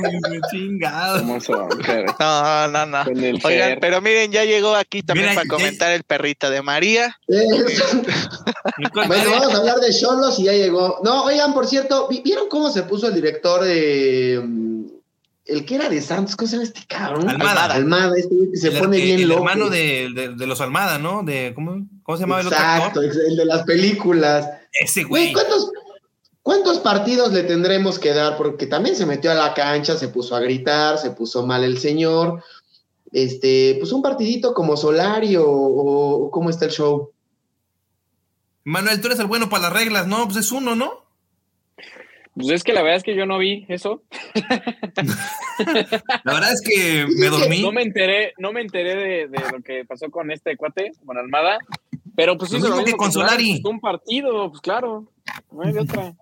[2.18, 3.04] No, no, no.
[3.44, 7.18] Oigan, pero miren, ya llegó aquí también para comentar el perrito de María.
[7.26, 11.00] bueno, vamos a hablar de Cholos y ya llegó.
[11.02, 14.40] No, oigan, por cierto, ¿vieron cómo se puso el director de
[15.46, 17.28] el que era de Santos, ¿cómo se llama este cabrón?
[17.28, 17.74] Almada.
[17.74, 19.42] Almada, este que se pone bien el loco.
[19.42, 21.22] El hermano de, de, los Almada, ¿no?
[21.22, 24.48] De, ¿cómo, ¿Cómo se llamaba el otro Exacto, el de las películas.
[24.72, 25.33] Ese güey.
[25.33, 25.70] ¿Cuántos,
[26.42, 28.37] ¿Cuántos partidos le tendremos que dar?
[28.37, 31.78] Porque también se metió a la cancha, se puso a gritar, se puso mal el
[31.78, 32.42] señor.
[33.12, 37.12] Este, pues un partidito como Solari o, o cómo está el show.
[38.64, 40.24] Manuel, tú eres el bueno para las reglas, ¿no?
[40.24, 41.03] Pues es uno, ¿no?
[42.34, 44.02] Pues es que la verdad es que yo no vi eso.
[46.24, 47.62] la verdad es que me dormí.
[47.62, 51.16] No me enteré, no me enteré de, de lo que pasó con este cuate, con
[51.16, 51.58] Almada.
[52.16, 53.60] Pero pues eso lo que con Solari.
[53.64, 55.06] Un partido, pues claro.
[55.52, 56.14] No hay de otra.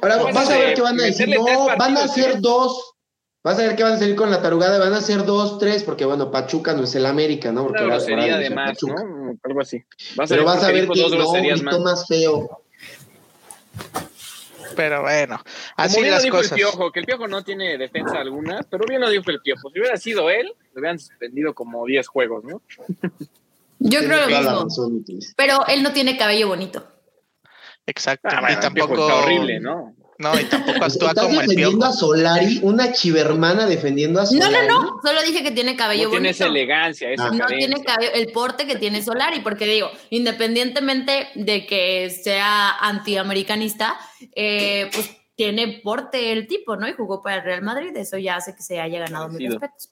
[0.00, 2.94] Ahora vas a ver que van a decir, no, van a ser dos.
[3.42, 5.82] Vas a ver que van a salir con la tarugada, van a ser dos, tres,
[5.82, 7.66] porque bueno, Pachuca no es el América, ¿no?
[7.66, 8.94] Porque Una sería de más, ¿no?
[9.42, 9.84] Algo así.
[10.16, 11.06] Vas Pero vas a ver que
[11.62, 12.62] no, más feo.
[14.76, 15.40] Pero bueno,
[15.76, 16.52] así las dijo cosas.
[16.52, 19.70] El piojo, que el piojo no tiene defensa alguna, pero bien lo dijo el piojo.
[19.70, 22.62] Si hubiera sido él, lo hubieran suspendido como 10 juegos, ¿no?
[23.78, 24.68] Yo creo lo mismo.
[25.36, 26.86] Pero él no tiene cabello bonito.
[27.86, 28.28] Exacto.
[28.30, 29.04] Ah, y tampoco.
[29.04, 29.94] horrible, ¿no?
[30.18, 34.54] No, y tampoco actúa como el defendiendo a Solari, una chivermana defendiendo a Solari.
[34.68, 36.20] No, no, no, solo dije que tiene cabello no bonito.
[36.22, 41.28] Tiene esa elegancia, esa No tiene cabello, el porte que tiene Solari, porque digo, independientemente
[41.34, 43.98] de que sea antiamericanista,
[44.36, 46.88] eh, pues tiene porte el tipo, ¿no?
[46.88, 49.90] Y jugó para el Real Madrid, eso ya hace que se haya ganado mis respetos.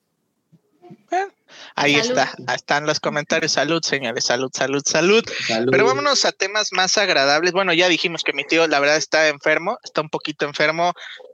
[1.11, 1.27] Eh,
[1.75, 3.53] ahí está, ahí están los comentarios.
[3.53, 5.25] Salud, señores, salud, salud, salud,
[5.71, 7.53] Pero vámonos a temas más agradables.
[7.53, 10.93] Bueno, ya dijimos que mi tío, la verdad, está enfermo, está un poquito enfermo.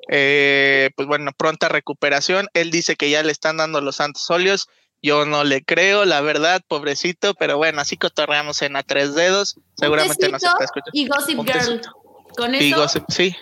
[0.08, 2.48] Eh, pues bueno, pronta recuperación.
[2.54, 4.68] Él dice que ya le están dando los santos óleos.
[5.00, 9.56] Yo no le creo, la verdad, pobrecito, pero bueno, así cotorreamos en a tres dedos.
[9.76, 10.90] Seguramente nos está escuchando.
[10.92, 11.80] Y Gossip Girl.
[12.36, 12.88] Con eso.
[13.08, 13.36] sí.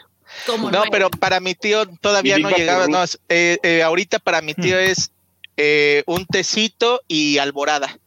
[0.71, 2.87] No, pero para mi tío todavía no llegaba.
[2.89, 4.91] No, eh, ahorita para mi tío hmm.
[4.91, 5.11] es
[5.57, 7.99] eh, un tecito y alborada.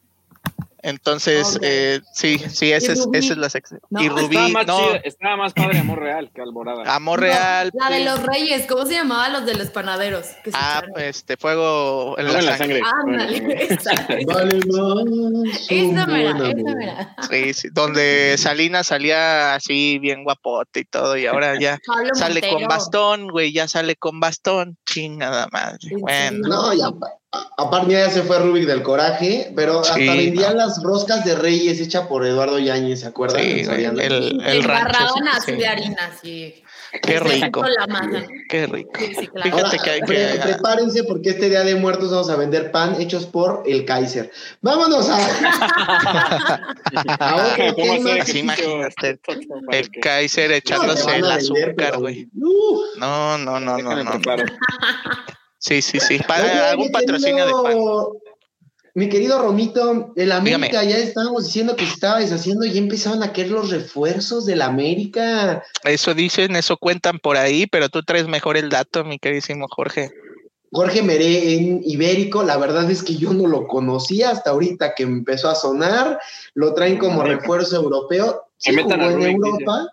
[0.82, 3.82] Entonces, eh, sí, sí, esa es, esa es la sección.
[3.90, 4.96] y Rubí, estaba más, no.
[5.04, 6.84] estaba más padre Amor Real que Alborada.
[6.96, 7.72] Amor Real.
[7.74, 10.28] la de los Reyes, ¿cómo se llamaba los de los panaderos?
[10.54, 12.82] ah, este, Fuego en la, sangre.
[13.04, 13.68] Ándale,
[14.26, 14.60] vale
[17.30, 21.78] Sí, sí, donde Salina salía así bien guapote y todo, y ahora ya
[22.14, 25.90] sale con bastón, güey, ya sale con bastón, chingada madre.
[26.00, 26.48] Bueno.
[26.48, 26.90] No, ya,
[27.58, 32.08] Aparte ya se fue Rubik del coraje, pero hasta vendían las roscas de Reyes hecha
[32.08, 33.42] por Eduardo Yañez, ¿se acuerdan?
[33.42, 35.14] Sí, el, el, el rancho,
[35.46, 36.56] de harina, sí.
[37.02, 37.64] Qué rico.
[38.50, 38.92] Qué rico.
[39.44, 40.40] Fíjate que hay que.
[40.42, 44.32] prepárense porque este día de muertos vamos a vender pan hechos por el Kaiser.
[44.62, 45.18] Vámonos a.
[47.20, 47.58] a
[48.36, 49.20] imagínate.
[49.72, 52.28] El Kaiser echándose el azúcar, güey.
[52.34, 54.12] No, no, no, no, no.
[55.60, 56.20] Sí, sí, sí.
[56.28, 57.78] Para algún patrocinio de pan.
[58.96, 63.32] Mi querido Romito, el América ya estábamos diciendo que se estaba deshaciendo y empezaban a
[63.34, 65.64] caer los refuerzos del América.
[65.84, 70.12] Eso dicen, eso cuentan por ahí, pero tú traes mejor el dato, mi queridísimo Jorge.
[70.72, 75.04] Jorge Meré en Ibérico, la verdad es que yo no lo conocía hasta ahorita que
[75.04, 76.20] empezó a sonar,
[76.54, 78.44] lo traen como refuerzo europeo.
[78.58, 79.88] Se metan en Europa.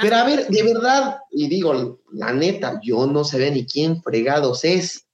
[0.00, 4.64] Pero a ver, de verdad, y digo, la neta, yo no sé ni quién fregados
[4.64, 5.05] es.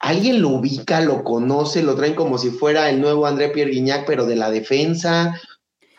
[0.00, 4.06] ¿Alguien lo ubica, lo conoce, lo traen como si fuera el nuevo André Pierre Guignac,
[4.06, 5.34] pero de la defensa?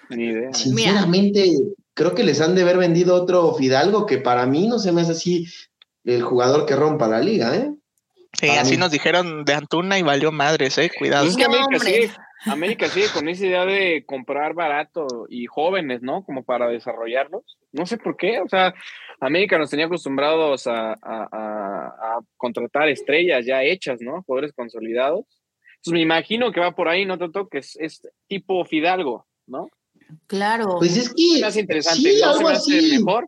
[0.09, 0.53] Ni idea.
[0.53, 1.51] Sinceramente,
[1.93, 5.01] creo que les han de haber vendido otro Fidalgo que para mí no se me
[5.01, 5.47] hace así
[6.05, 7.71] el jugador que rompa la liga, ¿eh?
[8.33, 10.89] Sí, así nos dijeron de Antuna y valió madres, ¿eh?
[10.97, 11.27] Cuidado.
[12.45, 16.23] América sigue con esa idea de comprar barato y jóvenes, ¿no?
[16.23, 17.43] Como para desarrollarlos.
[17.73, 18.73] No sé por qué, o sea,
[19.21, 20.95] América nos tenía acostumbrados a,
[22.37, 24.23] contratar estrellas ya hechas, ¿no?
[24.23, 25.25] Poderes consolidados.
[25.77, 29.69] Entonces me imagino que va por ahí, no te toques, es tipo Fidalgo, ¿no?
[30.27, 30.75] Claro.
[30.79, 31.41] Pues es que.
[31.41, 33.27] Me interesante, no se me hace mejor,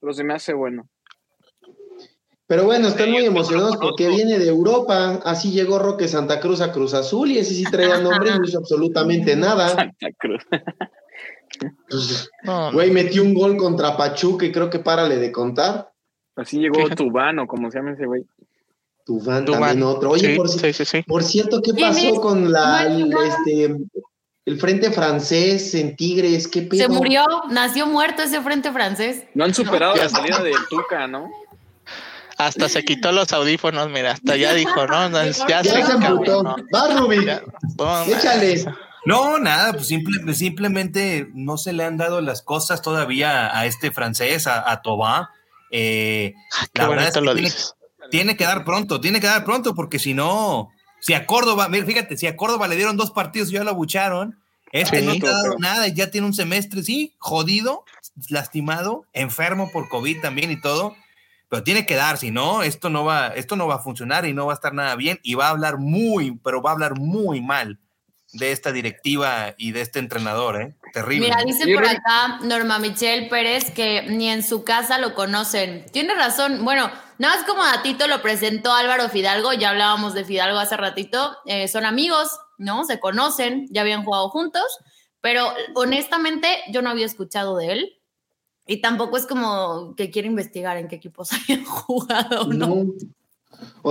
[0.00, 0.88] pero se me hace bueno.
[2.46, 5.20] Pero bueno, están muy emocionados porque viene de Europa.
[5.24, 8.44] Así llegó Roque Santa Cruz a Cruz Azul y ese sí traía nombre y no
[8.44, 9.68] hizo absolutamente nada.
[9.68, 10.42] Santa Cruz.
[11.88, 12.30] Pues,
[12.72, 15.92] güey, metió un gol contra Pachuca y creo que párale de contar.
[16.36, 18.24] Así llegó Tubano, como se llama ese güey.
[19.04, 20.10] Tubán, también otro.
[20.10, 20.48] Oye, por,
[21.06, 23.76] por, cierto, ¿qué pasó con la, el, este,
[24.46, 26.46] el frente francés en Tigres?
[26.46, 29.24] ¿Qué Se murió, nació muerto ese frente francés.
[29.34, 31.30] No han superado la salida del Tuca, ¿no?
[32.38, 35.10] Hasta se quitó los audífonos, mira, hasta ya dijo, ¿no?
[35.48, 36.42] Ya, se, emputó.
[36.74, 37.26] Va, Rubí.
[38.08, 38.64] Échale.
[39.04, 39.88] No, nada, pues
[40.38, 45.30] simplemente no se le han dado las cosas todavía a este francés, a, a Tobá.
[45.70, 47.50] Eh, ah, la verdad es que lo tiene,
[48.10, 52.16] tiene, que dar pronto, tiene que dar pronto, porque si no, si a Córdoba, fíjate,
[52.16, 54.38] si a Córdoba le dieron dos partidos y ya lo abucharon,
[54.70, 57.84] este no ha dado nada y ya tiene un semestre, sí, jodido,
[58.28, 60.94] lastimado, enfermo por COVID también y todo
[61.52, 64.32] pero tiene que dar, si no, esto no va, esto no va a funcionar y
[64.32, 66.98] no va a estar nada bien y va a hablar muy, pero va a hablar
[66.98, 67.78] muy mal
[68.32, 70.74] de esta directiva y de este entrenador, ¿eh?
[70.92, 71.28] Terrible.
[71.28, 75.86] Mira, dice por acá Norma Michelle Pérez que ni en su casa lo conocen.
[75.92, 76.64] Tiene razón.
[76.64, 80.76] Bueno, nada más como a Tito lo presentó Álvaro Fidalgo, ya hablábamos de Fidalgo hace
[80.76, 81.36] ratito.
[81.44, 82.84] Eh, son amigos, ¿no?
[82.84, 84.64] Se conocen, ya habían jugado juntos,
[85.20, 87.98] pero honestamente yo no había escuchado de él.
[88.66, 92.86] Y tampoco es como que quiere investigar en qué equipos hayan jugado, ¿no?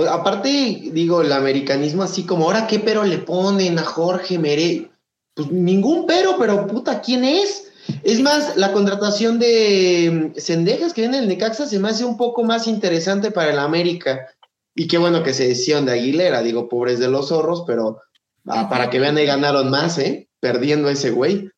[0.08, 4.90] Aparte, digo, el americanismo así como, ahora qué pero le ponen a Jorge Mere.
[5.34, 7.72] Pues ningún pero, pero puta, ¿quién es?
[8.02, 12.16] Es más, la contratación de Cendejas que viene en el Necaxa se me hace un
[12.16, 14.28] poco más interesante para el América.
[14.74, 18.00] Y qué bueno que se decían de Aguilera, digo, pobres de los zorros, pero
[18.46, 20.28] ah, para que vean, ahí ganaron más, ¿eh?
[20.40, 21.50] Perdiendo a ese güey.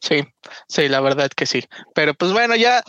[0.00, 0.22] Sí,
[0.68, 1.64] sí, la verdad que sí.
[1.94, 2.82] Pero pues bueno, ya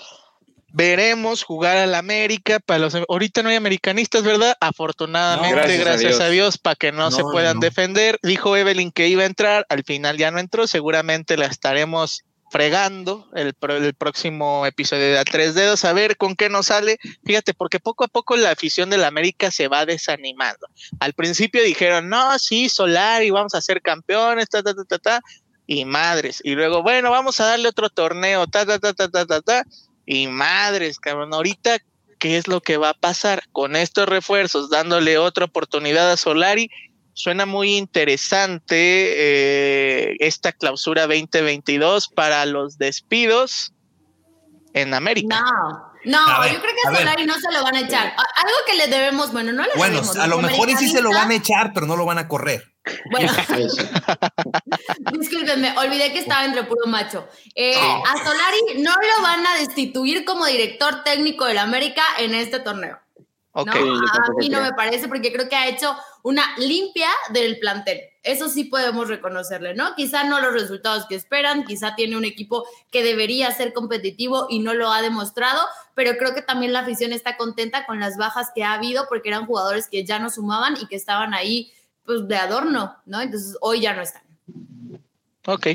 [0.76, 2.60] veremos jugar al América.
[2.60, 4.56] Para los, ahorita no hay americanistas, ¿verdad?
[4.60, 8.20] Afortunadamente, gracias, a Dios, para que no, se puedan defender.
[8.22, 10.68] Dijo Evelyn que iba a entrar, al final ya no entró.
[10.68, 16.36] Seguramente la estaremos fregando el, el próximo episodio de A Tres Dedos, a ver con
[16.36, 16.98] qué nos sale.
[17.26, 20.68] Fíjate, porque poco a poco la afición del América se va desanimando.
[21.00, 25.00] Al principio dijeron, no, sí, Solar y vamos a ser campeones, ta, ta, ta, ta,
[25.00, 25.22] ta,
[25.66, 26.42] y madres.
[26.44, 29.64] Y luego, bueno, vamos a darle otro torneo, ta, ta, ta, ta, ta, ta, ta,
[30.06, 31.34] y madres, cabrón.
[31.34, 31.78] Ahorita,
[32.20, 34.70] ¿qué es lo que va a pasar con estos refuerzos?
[34.70, 36.70] Dándole otra oportunidad a Solari
[37.16, 43.74] suena muy interesante eh, esta clausura 2022 para los despidos
[44.74, 45.40] en América.
[45.40, 48.08] No, no, yo creo que a, Solari no se lo van a echar.
[48.08, 51.32] Algo que le debemos, bueno, no le bueno, a lo mejor sí se lo van
[51.32, 52.75] a echar, pero no lo van a correr.
[53.12, 53.32] Bueno,
[55.12, 57.28] discúlpenme, olvidé que estaba entre puro macho.
[57.56, 62.60] Eh, a Solari no lo van a destituir como director técnico del América en este
[62.60, 63.00] torneo.
[63.64, 63.72] ¿no?
[63.72, 68.02] A mí no me parece porque creo que ha hecho una limpia del plantel.
[68.22, 69.96] Eso sí podemos reconocerle, ¿no?
[69.96, 74.60] Quizá no los resultados que esperan, quizá tiene un equipo que debería ser competitivo y
[74.60, 75.62] no lo ha demostrado,
[75.94, 79.30] pero creo que también la afición está contenta con las bajas que ha habido porque
[79.30, 81.72] eran jugadores que ya no sumaban y que estaban ahí
[82.06, 83.22] pues de adorno, ¿no?
[83.22, 84.24] Entonces hoy ya no están.
[85.48, 85.68] Ok.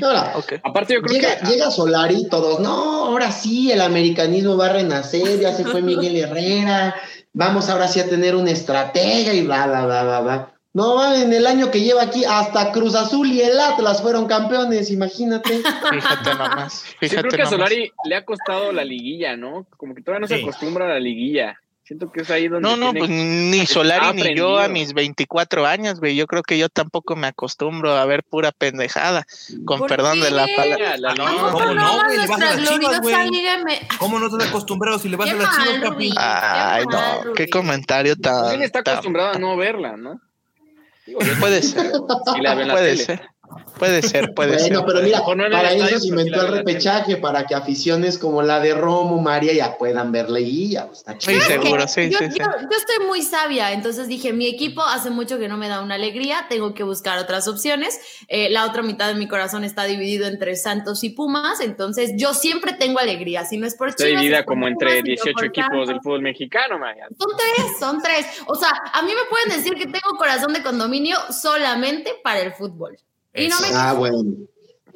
[0.63, 1.45] Aparte, yo creo llega, que.
[1.45, 6.15] Llega Solari, todos, no, ahora sí, el americanismo va a renacer, ya se fue Miguel
[6.17, 6.95] Herrera,
[7.31, 10.47] vamos ahora sí a tener una estratega y bla, bla, bla, bla, bla.
[10.73, 14.89] No, en el año que lleva aquí, hasta Cruz Azul y el Atlas fueron campeones,
[14.89, 15.61] imagínate.
[15.91, 16.83] Fíjate nomás.
[16.99, 19.65] Fíjate Yo creo que a Solari le ha costado la liguilla, ¿no?
[19.75, 21.57] Como que todavía no se acostumbra a la liguilla.
[21.91, 22.69] Siento que es ahí donde.
[22.69, 26.15] No, no, pues ni Solari ni yo a mis 24 años, güey.
[26.15, 29.25] Yo creo que yo tampoco me acostumbro a ver pura pendejada.
[29.65, 30.95] Con perdón de la palabra.
[30.97, 32.17] No, no, no, güey.
[32.17, 33.15] Le vas a las chivas, güey.
[33.99, 36.13] ¿Cómo no estás acostumbrado si le vas a las chivas, papi?
[36.15, 37.33] Ay, no.
[37.33, 38.55] Qué comentario tan.
[38.55, 40.21] Él está acostumbrado a no verla, ¿no?
[41.41, 41.91] puede ser.
[42.71, 43.21] puede ser.
[43.77, 44.69] Puede ser, puede ser.
[44.73, 48.73] Bueno, pero mira, para eso se inventó el repechaje, para que aficiones como la de
[48.73, 50.87] Romo, María, ya puedan verle y ya.
[50.91, 54.81] Está sí, seguro, sí, yo, sí, yo, yo, estoy muy sabia, entonces dije, mi equipo
[54.83, 57.99] hace mucho que no me da una alegría, tengo que buscar otras opciones.
[58.27, 62.33] Eh, la otra mitad de mi corazón está dividido entre Santos y Pumas, entonces yo
[62.33, 66.21] siempre tengo alegría, si no es por Está dividida como entre 18 equipos del fútbol
[66.21, 67.07] mexicano, María.
[67.17, 68.25] Son tres, son tres.
[68.45, 72.53] O sea, a mí me pueden decir que tengo corazón de condominio solamente para el
[72.53, 72.97] fútbol.
[73.33, 74.35] Y no me ah, bueno.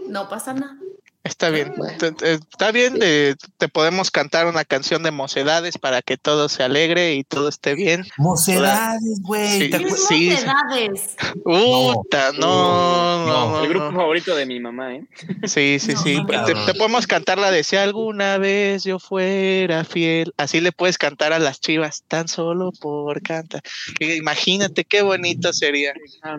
[0.08, 0.78] No pasa nada.
[1.26, 1.74] Está bien,
[2.22, 7.24] está bien, te podemos cantar una canción de mocedades para que todo se alegre y
[7.24, 8.06] todo esté bien.
[8.18, 9.72] Mocedades, güey.
[9.72, 11.16] Sí, mocedades.
[11.44, 15.06] Puta, no, no, El grupo favorito de mi mamá, ¿eh?
[15.46, 16.20] Sí, sí, sí.
[16.46, 20.32] Te, podemos cantar la de si alguna vez yo fuera fiel.
[20.38, 23.64] Así le puedes cantar a las chivas, tan solo por cantar.
[24.00, 25.94] Imagínate qué bonito sería.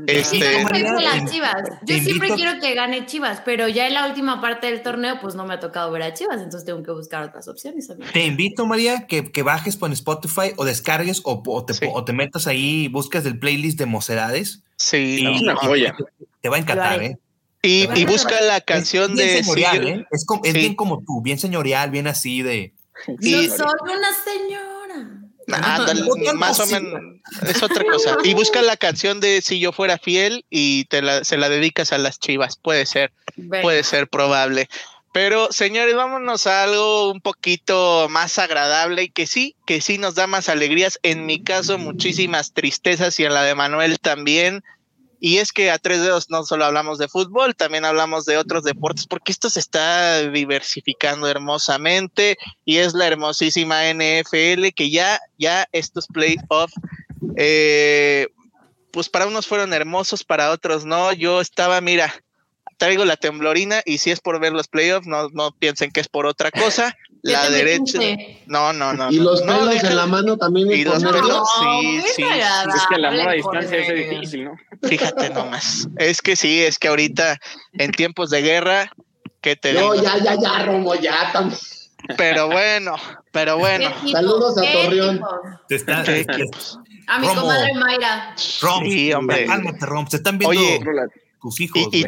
[0.07, 1.57] Este, las chivas.
[1.83, 5.35] Yo siempre quiero que gane Chivas, pero ya en la última parte del torneo, pues
[5.35, 7.89] no me ha tocado ver a Chivas, entonces tengo que buscar otras opciones.
[8.13, 12.13] Te invito, María, que, que, bajes por Spotify o descargues o, o, te, o, te,
[12.13, 14.63] metas ahí y buscas el playlist de Mocedades.
[14.77, 15.95] Sí, y, una joya.
[16.41, 17.19] Te, va a encantar, ¿eh?
[17.63, 19.43] Y, y, busca la canción de.
[19.43, 20.07] Señorial, ¿eh?
[20.11, 22.75] Es, como, es bien como tú, bien señorial, bien así de.
[23.21, 24.76] Y, soy una señora.
[25.47, 27.01] Más o menos
[27.47, 28.17] es otra cosa.
[28.25, 31.93] Y busca la canción de Si yo fuera fiel y te la, se la dedicas
[31.93, 32.57] a las chivas.
[32.57, 33.13] Puede ser,
[33.63, 34.69] puede ser probable.
[35.13, 40.15] Pero señores, vámonos a algo un poquito más agradable y que sí, que sí nos
[40.15, 40.99] da más alegrías.
[41.03, 44.63] En mi caso, muchísimas tristezas y en la de Manuel también.
[45.19, 48.65] Y es que a tres dedos no solo hablamos de fútbol, también hablamos de otros
[48.65, 55.67] deportes, porque esto se está diversificando hermosamente y es la hermosísima NFL que ya, ya
[55.73, 56.75] estos playoffs,
[57.37, 58.29] eh,
[58.91, 61.13] pues para unos fueron hermosos, para otros no.
[61.13, 62.15] Yo estaba, mira,
[62.77, 66.09] traigo la temblorina y si es por ver los playoffs, no, no piensen que es
[66.09, 66.97] por otra cosa.
[67.23, 67.99] La derecha.
[68.47, 69.11] No, no, no.
[69.11, 70.71] Y los pelos en la mano también.
[70.71, 72.23] Y los pelos, sí, sí.
[72.23, 74.57] Es que el amor a distancia es difícil, ¿no?
[74.83, 75.89] Fíjate nomás.
[75.99, 77.39] Es que sí, es que ahorita
[77.73, 78.93] en tiempos de guerra,
[79.41, 81.59] ¿qué te No, ya, ya, ya, Romo, ya también.
[82.17, 82.95] Pero bueno,
[83.33, 83.91] pero bueno.
[84.11, 85.21] Saludos a Torreón.
[85.69, 86.05] Te está,
[87.09, 88.35] a mi comadre Mayra.
[88.61, 89.47] Rom, sí, hombre.
[89.47, 90.07] Cálmate, Rom.
[90.09, 90.59] Se están viendo.
[90.59, 90.81] Oye,
[91.41, 91.89] tus hijos.
[91.93, 92.05] Y,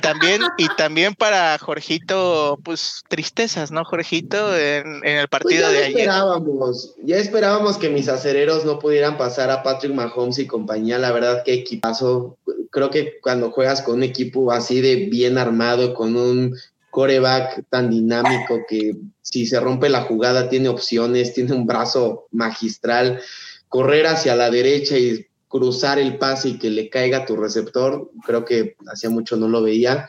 [0.00, 4.56] también, y también para Jorgito, pues tristezas, ¿no, Jorgito?
[4.56, 5.90] En, el pues partido de ayer.
[5.90, 10.98] Esperábamos, ya esperábamos que mis acereros no pudieran pasar a Patrick Mahomes y compañía.
[10.98, 12.38] La verdad, qué equipazo.
[12.70, 16.56] Creo que cuando juegas con un equipo así de bien armado, con un
[16.90, 23.20] coreback tan dinámico que si se rompe la jugada tiene opciones, tiene un brazo magistral,
[23.68, 28.10] correr hacia la derecha y cruzar el pase y que le caiga a tu receptor,
[28.24, 30.08] creo que hacía mucho no lo veía.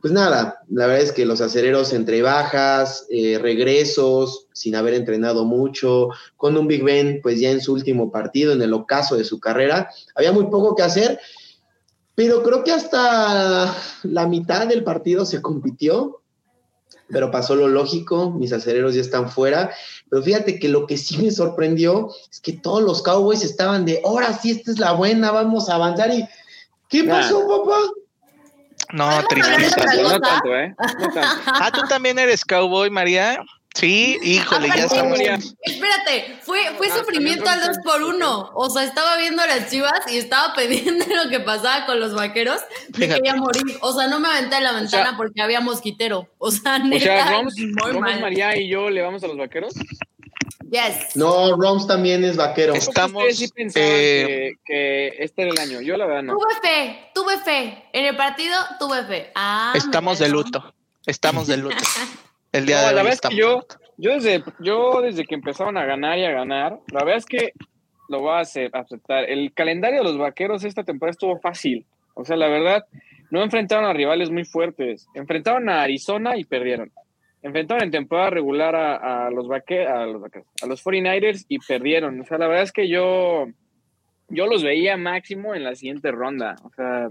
[0.00, 5.44] Pues nada, la verdad es que los acereros entre bajas, eh, regresos, sin haber entrenado
[5.44, 9.22] mucho, con un Big Ben, pues ya en su último partido, en el ocaso de
[9.22, 11.20] su carrera, había muy poco que hacer,
[12.16, 13.72] pero creo que hasta
[14.02, 16.21] la mitad del partido se compitió,
[17.12, 19.70] pero pasó lo lógico, mis acereros ya están fuera.
[20.08, 24.00] Pero fíjate que lo que sí me sorprendió es que todos los Cowboys estaban de,
[24.04, 26.10] ahora sí, esta es la buena, vamos a avanzar.
[26.10, 26.26] ¿Y
[26.88, 27.78] qué pasó, papá?
[28.92, 29.84] No, tristeza.
[30.02, 30.74] No tanto, ¿eh?
[31.46, 33.42] Ah, tú también eres cowboy, María.
[33.74, 35.18] Sí, híjole, ya estamos.
[35.18, 38.50] Espérate, fue, fue sufrimiento al dos por uno.
[38.54, 42.60] O sea, estaba viendo las chivas y estaba pidiendo lo que pasaba con los vaqueros.
[42.98, 43.62] Me quería morir.
[43.80, 46.28] O sea, no me aventé en la ventana porque había mosquitero.
[46.38, 49.74] O sea, neta, o sea, María y yo le vamos a los vaqueros.
[50.70, 51.16] Yes.
[51.16, 52.74] No, Roms también es vaquero.
[52.74, 53.24] Estamos.
[53.36, 55.80] Sí eh, que, este era el año.
[55.82, 56.34] Yo la verdad no.
[56.34, 57.84] Tuve fe, tuve fe.
[57.92, 59.32] En el partido tuve fe.
[59.34, 60.74] Ah, estamos de luto.
[61.06, 61.76] Estamos de luto.
[62.52, 65.76] El día de hoy la verdad es que yo, yo desde, yo desde que empezaron
[65.78, 67.52] a ganar y a ganar, la verdad es que
[68.08, 69.30] lo voy a aceptar.
[69.30, 71.86] El calendario de los vaqueros esta temporada estuvo fácil.
[72.14, 72.84] O sea, la verdad,
[73.30, 75.08] no enfrentaron a rivales muy fuertes.
[75.14, 76.92] Enfrentaron a Arizona y perdieron.
[77.40, 80.22] Enfrentaron en temporada regular a, los vaqueros, a los,
[80.62, 82.20] a los 49ers y perdieron.
[82.20, 83.46] O sea, la verdad es que yo,
[84.28, 86.56] yo los veía máximo en la siguiente ronda.
[86.64, 87.08] O sea,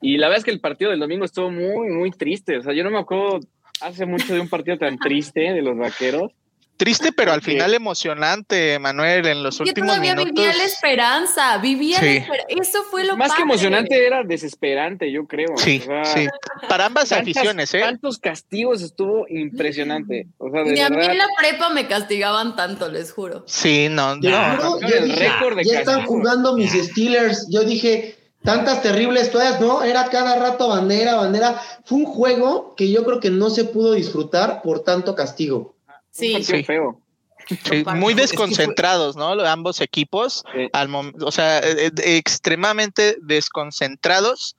[0.00, 2.56] y la verdad es que el partido del domingo estuvo muy, muy triste.
[2.56, 3.40] O sea, yo no me acuerdo
[3.80, 6.32] hace mucho de un partido tan triste de los vaqueros.
[6.76, 10.24] Triste, pero al final emocionante, Manuel, en los últimos minutos.
[10.26, 12.46] Yo vivía la esperanza, vivía la esperanza.
[12.48, 15.56] Eso fue lo Más que emocionante, era desesperante, yo creo.
[15.56, 16.26] Sí, sí.
[16.68, 17.80] Para ambas aficiones, ¿eh?
[17.80, 20.26] Tantos castigos estuvo impresionante.
[20.38, 23.44] O sea, Ni a mí en la prepa me castigaban tanto, les juro.
[23.46, 24.80] Sí, no, no.
[24.80, 27.46] el récord de ya están jugando mis Steelers.
[27.52, 29.82] Yo dije, tantas terribles toallas, ¿no?
[29.82, 31.60] Era cada rato bandera, bandera.
[31.84, 35.74] Fue un juego que yo creo que no se pudo disfrutar por tanto castigo.
[36.10, 36.62] Sí, sí.
[36.62, 37.00] feo.
[37.96, 39.30] muy desconcentrados, ¿no?
[39.44, 44.56] Ambos equipos, al o sea, e, e, extremadamente desconcentrados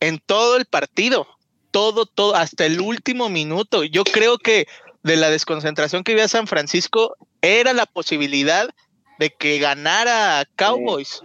[0.00, 1.26] en todo el partido,
[1.70, 3.84] todo, todo, hasta el último minuto.
[3.84, 4.66] Yo creo que
[5.04, 8.68] de la desconcentración que había San Francisco era la posibilidad
[9.20, 11.22] de que ganara Cowboys.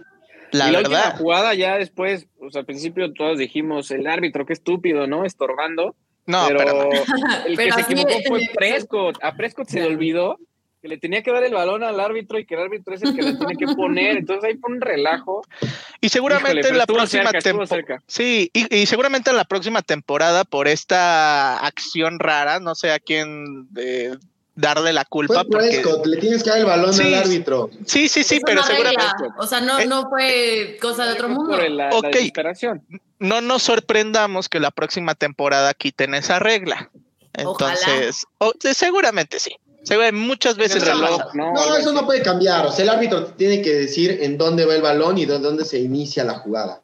[0.52, 5.06] La, última jugada ya después, o sea, al principio todos dijimos, el árbitro, qué estúpido,
[5.06, 5.24] ¿no?
[5.24, 5.94] Estorbando.
[6.26, 6.90] No, pero,
[7.46, 9.18] el que se equivocó fue Prescott.
[9.22, 10.38] A Prescott se le olvidó
[10.80, 13.14] que le tenía que dar el balón al árbitro y que el árbitro es el
[13.14, 14.18] que le tiene que poner.
[14.18, 15.42] Entonces ahí fue un relajo.
[16.00, 18.02] Y seguramente en la próxima temporada.
[18.06, 23.66] Sí, y, seguramente en la próxima temporada, por esta acción rara, no sé a quién
[23.72, 24.16] de,
[24.58, 25.44] darle la culpa.
[25.44, 25.82] porque...
[26.04, 27.70] le tienes que dar el balón al árbitro.
[27.86, 29.04] Sí, sí, sí, pero seguramente.
[29.38, 31.56] O sea, no, eh, no fue cosa de otro mundo.
[31.92, 32.16] ok,
[33.20, 36.90] no nos sorprendamos que la próxima temporada quiten esa regla.
[37.32, 38.26] Entonces,
[38.74, 39.54] seguramente sí.
[40.12, 42.66] muchas veces No, no eso no puede cambiar.
[42.66, 45.78] O sea, el árbitro tiene que decir en dónde va el balón y dónde se
[45.78, 46.82] inicia la jugada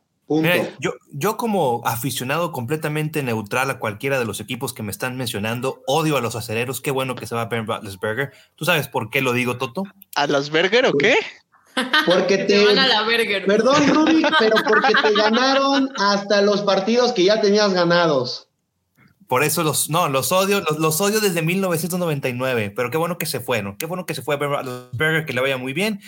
[0.80, 5.82] yo, yo como aficionado completamente neutral a cualquiera de los equipos que me están mencionando,
[5.86, 6.80] odio a los acereros.
[6.80, 8.32] Qué bueno que se va a Ben Burger.
[8.56, 9.84] ¿Tú sabes por qué lo digo, Toto?
[10.14, 11.16] ¿A los Burger o qué?
[12.06, 13.44] Porque te, van a la burger.
[13.46, 18.48] Perdón, Rubik, pero porque te ganaron hasta los partidos que ya tenías ganados.
[19.26, 23.40] Por eso los, no, los odio, los, odio desde 1999, pero qué bueno que se
[23.40, 26.00] fueron, qué bueno que se fue a los Burger, que le vaya muy bien.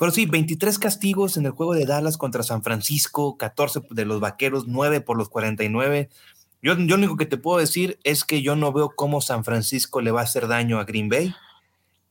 [0.00, 4.18] Pero sí, 23 castigos en el juego de Dallas contra San Francisco, 14 de los
[4.18, 6.08] Vaqueros, 9 por los 49.
[6.62, 9.44] Yo, yo lo único que te puedo decir es que yo no veo cómo San
[9.44, 11.34] Francisco le va a hacer daño a Green Bay.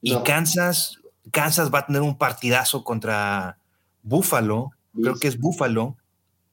[0.04, 1.00] Y Kansas,
[1.32, 3.58] Kansas va a tener un partidazo contra
[4.04, 4.70] Buffalo.
[4.94, 5.98] Creo que es Buffalo.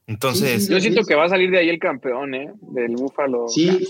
[0.07, 0.67] Entonces.
[0.67, 2.51] yo siento que va a salir de ahí el campeón, ¿eh?
[2.61, 3.47] Del Buffalo.
[3.47, 3.87] Sí.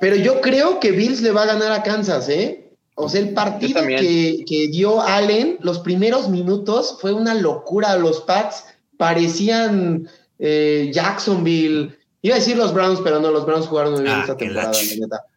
[0.00, 2.67] Pero yo creo que Bills le va a ganar a Kansas, ¿eh?
[3.00, 7.96] O sea, el partido que, dio Allen, los primeros minutos, fue una locura.
[7.96, 8.64] Los Pats
[8.96, 10.08] parecían
[10.40, 11.96] eh, Jacksonville.
[12.22, 14.72] Iba a decir los Browns, pero no, los Browns jugaron muy bien ah, esta temporada,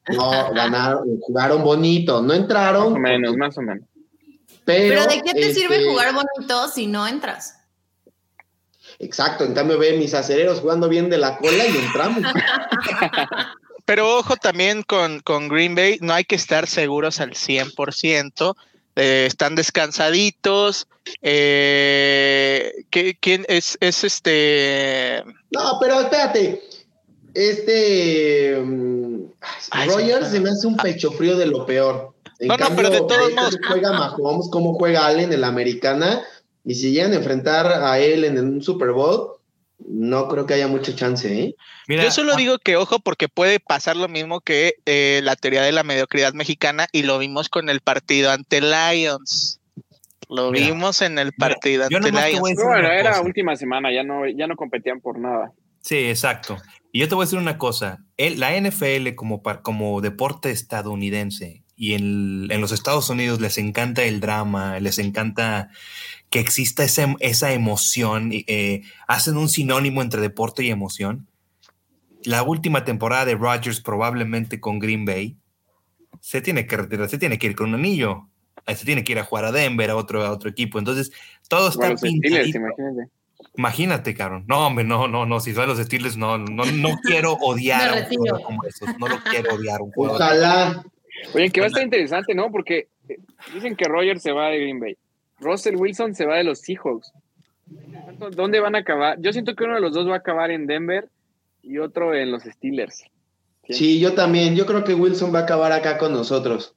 [0.10, 2.94] No, ganaron, jugaron bonito, no entraron.
[2.94, 3.86] Más o menos, más o menos.
[4.66, 7.58] Pero, ¿de qué te sirve este jugar bonito si no entras?
[8.98, 12.24] Exacto, en cambio ve mis acereros jugando bien de la cola y entramos.
[13.92, 18.56] Pero ojo también con, con Green Bay, no hay que estar seguros al 100%.
[18.96, 20.88] Eh, están descansaditos.
[21.22, 22.72] Eh,
[23.20, 25.26] ¿Quién es, es este?
[25.52, 26.64] No, pero espérate.
[27.34, 29.24] Este mm,
[29.88, 32.14] Rogers se me hace un pecho frío de lo peor.
[32.40, 33.60] no, no, pero de todos modos.
[33.68, 36.22] Juega Mahomes, cómo juega Allen en la americana.
[36.64, 39.32] Y si llegan a enfrentar a él en un Super Bowl,
[39.88, 41.56] no creo que haya mucha chance, ¿eh?
[41.88, 42.38] Yo solo ah.
[42.38, 46.34] digo que ojo porque puede pasar lo mismo que eh, la teoría de la mediocridad
[46.34, 49.60] mexicana y lo vimos con el partido ante Lions.
[50.30, 52.58] Lo vimos en el partido ante Lions.
[52.64, 55.52] Bueno, era última semana, ya no, ya no competían por nada.
[55.82, 56.58] Sí, exacto.
[56.92, 61.94] Y yo te voy a decir una cosa, la NFL como, como deporte estadounidense y
[61.94, 65.70] en, en los Estados Unidos les encanta el drama, les encanta
[66.32, 71.28] que exista esa, esa emoción, eh, hacen un sinónimo entre deporte y emoción.
[72.24, 75.38] La última temporada de Rodgers, probablemente con Green Bay,
[76.22, 78.30] se tiene que retirar, se tiene que ir con un anillo,
[78.66, 80.80] eh, se tiene que ir a jugar a Denver, a otro, a otro equipo.
[80.80, 81.12] Entonces,
[81.50, 83.10] todo está imagínate.
[83.58, 84.46] Imagínate, cabrón.
[84.48, 85.42] No, hombre, no, no, no.
[85.42, 88.88] Si son los Steelers, no, no, no quiero odiar a un jugador como esos.
[89.00, 90.16] No lo quiero odiar un jugador.
[90.16, 90.86] Ojalá.
[91.34, 92.50] Oye, que va a estar interesante, ¿no?
[92.50, 93.18] Porque eh,
[93.54, 94.98] dicen que Rodgers se va de Green Bay.
[95.42, 97.12] Russell Wilson se va de los Seahawks.
[98.36, 99.18] ¿Dónde van a acabar?
[99.20, 101.10] Yo siento que uno de los dos va a acabar en Denver
[101.64, 103.04] y otro en los Steelers.
[103.68, 104.56] Sí, yo también.
[104.56, 106.76] Yo creo que Wilson va a acabar acá con nosotros.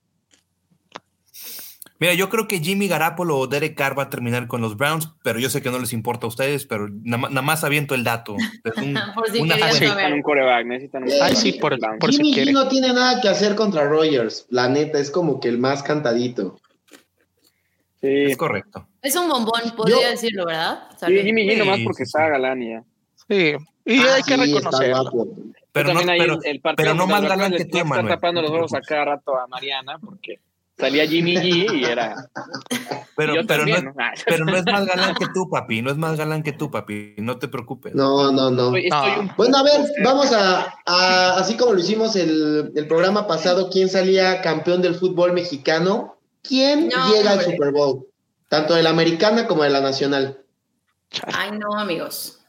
[2.01, 5.11] Mira, yo creo que Jimmy Garapolo o Derek Carr va a terminar con los Browns,
[5.23, 8.37] pero yo sé que no les importa a ustedes, pero nada, más aviento el dato.
[9.15, 12.93] por si necesitan un coreback, necesitan un Ay, sí, por, por Jimmy si no tiene
[12.93, 16.59] nada que hacer contra Rogers, la neta, es como que el más cantadito.
[18.05, 18.86] Es correcto.
[19.00, 20.88] Es un bombón, podría decirlo, ¿verdad?
[20.98, 22.84] Sí, Jimmy G nomás porque está galán y ya.
[23.28, 25.28] Sí, y hay que reconocerlo.
[25.72, 28.80] Pero no, pero, el, pero no más galán que tú, Está tapando los ojos a
[28.80, 30.38] cada rato a Mariana porque
[30.78, 32.30] salía Jimmy G y era.
[33.16, 33.94] Pero, pero, no,
[34.26, 35.82] pero no es más galán que tú, papi.
[35.82, 37.14] No es más galán que tú, papi.
[37.18, 37.94] No te preocupes.
[37.94, 38.72] No, no, no.
[39.36, 43.88] Bueno, a ver, vamos a, a, así como lo hicimos el, el programa pasado, ¿quién
[43.88, 46.14] salía campeón del fútbol mexicano?
[46.47, 48.07] ¿Quién llega al Super Bowl?
[48.49, 50.45] Tanto de la americana como de la nacional.
[51.32, 52.45] Ay, no, amigos.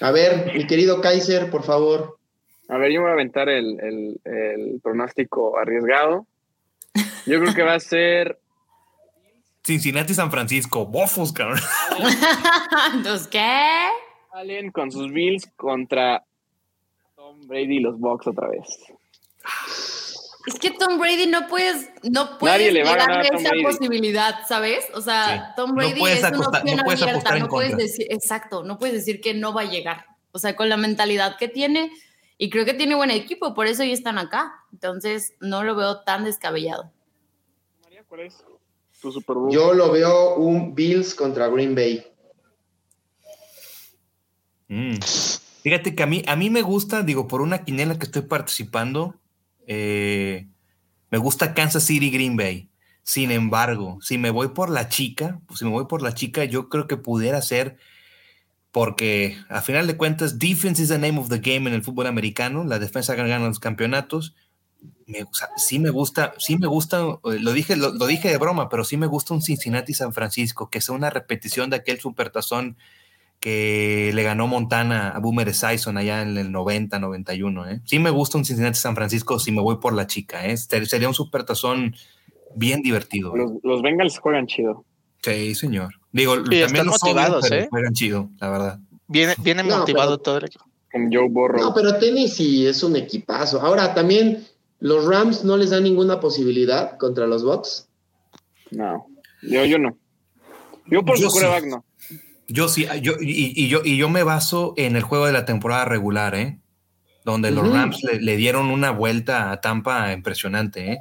[0.00, 2.18] A ver, mi querido Kaiser, por favor.
[2.68, 4.20] A ver, yo voy a aventar el,
[4.82, 6.26] pronóstico arriesgado.
[7.26, 8.38] Yo creo que va a ser.
[9.64, 11.60] Cincinnati San Francisco, bofos, cabrón.
[13.04, 13.88] ¿Los qué?
[14.30, 16.24] Salen con sus Bills contra
[17.16, 18.66] Tom Brady y los Bucks otra vez.
[20.46, 24.84] Es que Tom Brady no puedes, no puedes darle esa posibilidad, ¿sabes?
[24.94, 29.20] O sea, Tom Brady es una opción abierta, no puedes decir, exacto, no puedes decir
[29.20, 30.06] que no va a llegar.
[30.30, 31.90] O sea, con la mentalidad que tiene,
[32.38, 34.52] y creo que tiene buen equipo, por eso ya están acá.
[34.72, 36.92] Entonces, no lo veo tan descabellado.
[37.82, 38.36] María, ¿cuál es
[39.00, 39.50] tu Super Bowl?
[39.50, 42.06] Yo lo veo un Bills contra Green Bay.
[44.68, 44.96] Mm.
[45.62, 49.16] Fíjate que a mí, a mí me gusta, digo, por una quinela que estoy participando,
[49.66, 50.48] eh,
[51.10, 52.70] me gusta Kansas City Green Bay.
[53.02, 56.68] Sin embargo, si me voy por la chica, si me voy por la chica, yo
[56.68, 57.76] creo que pudiera ser
[58.76, 62.08] porque a final de cuentas, defense is the name of the game en el fútbol
[62.08, 62.62] americano.
[62.62, 64.34] La defensa gana los campeonatos.
[65.06, 65.24] Me,
[65.56, 68.98] sí me gusta, sí me gusta, eh, lo dije, lo, dije de broma, pero sí
[68.98, 72.76] me gusta un Cincinnati San Francisco, que sea una repetición de aquel supertazón
[73.46, 77.68] que le ganó Montana a Boomer Esiason allá en el 90, 91.
[77.68, 77.80] ¿eh?
[77.84, 80.44] Sí me gusta un Cincinnati San Francisco si me voy por la chica.
[80.44, 80.56] ¿eh?
[80.56, 81.94] Sería un supertazón
[82.56, 83.36] bien divertido.
[83.36, 83.38] ¿eh?
[83.38, 84.84] Los, los, Bengals juegan chido.
[85.22, 85.94] Sí, señor.
[86.10, 87.68] Digo, también los motivados, ¿eh?
[87.70, 88.80] juegan chido, la verdad.
[89.06, 90.64] Viene, viene motivado todo el equipo.
[90.90, 91.60] Con Joe Burrow.
[91.60, 93.60] No, pero Tennessee es un equipazo.
[93.60, 94.44] Ahora, también
[94.80, 97.88] los Rams no les dan ninguna posibilidad contra los Bucks.
[98.72, 99.06] No,
[99.40, 99.96] yo, yo no.
[100.86, 101.84] Yo por su coreback no.
[102.48, 105.84] Yo sí, yo, y, yo, y yo me baso en el juego de la temporada
[105.84, 106.60] regular, ¿eh?
[107.24, 110.98] Donde los Rams le, dieron una vuelta a Tampa impresionante, ¿eh?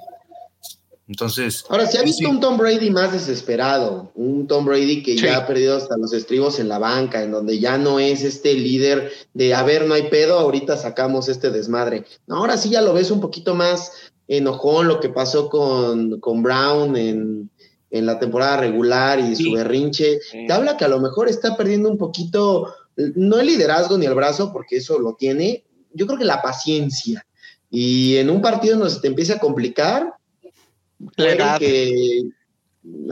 [1.07, 1.63] Entonces.
[1.69, 5.45] Ahora, se ha visto un Tom Brady más desesperado, un Tom Brady que ya ha
[5.45, 9.53] perdido hasta los estribos en la banca, en donde ya no es este líder de
[9.53, 12.05] a ver, no hay pedo, ahorita sacamos este desmadre.
[12.27, 13.91] Ahora sí ya lo ves un poquito más
[14.27, 17.51] enojón lo que pasó con, con Brown en,
[17.91, 21.89] en la temporada regular y su berrinche, te habla que a lo mejor está perdiendo
[21.89, 25.63] un poquito, no el liderazgo ni el brazo, porque eso lo tiene,
[25.93, 27.25] yo creo que la paciencia.
[27.69, 30.13] Y en un partido donde se te empieza a complicar,
[31.59, 32.23] que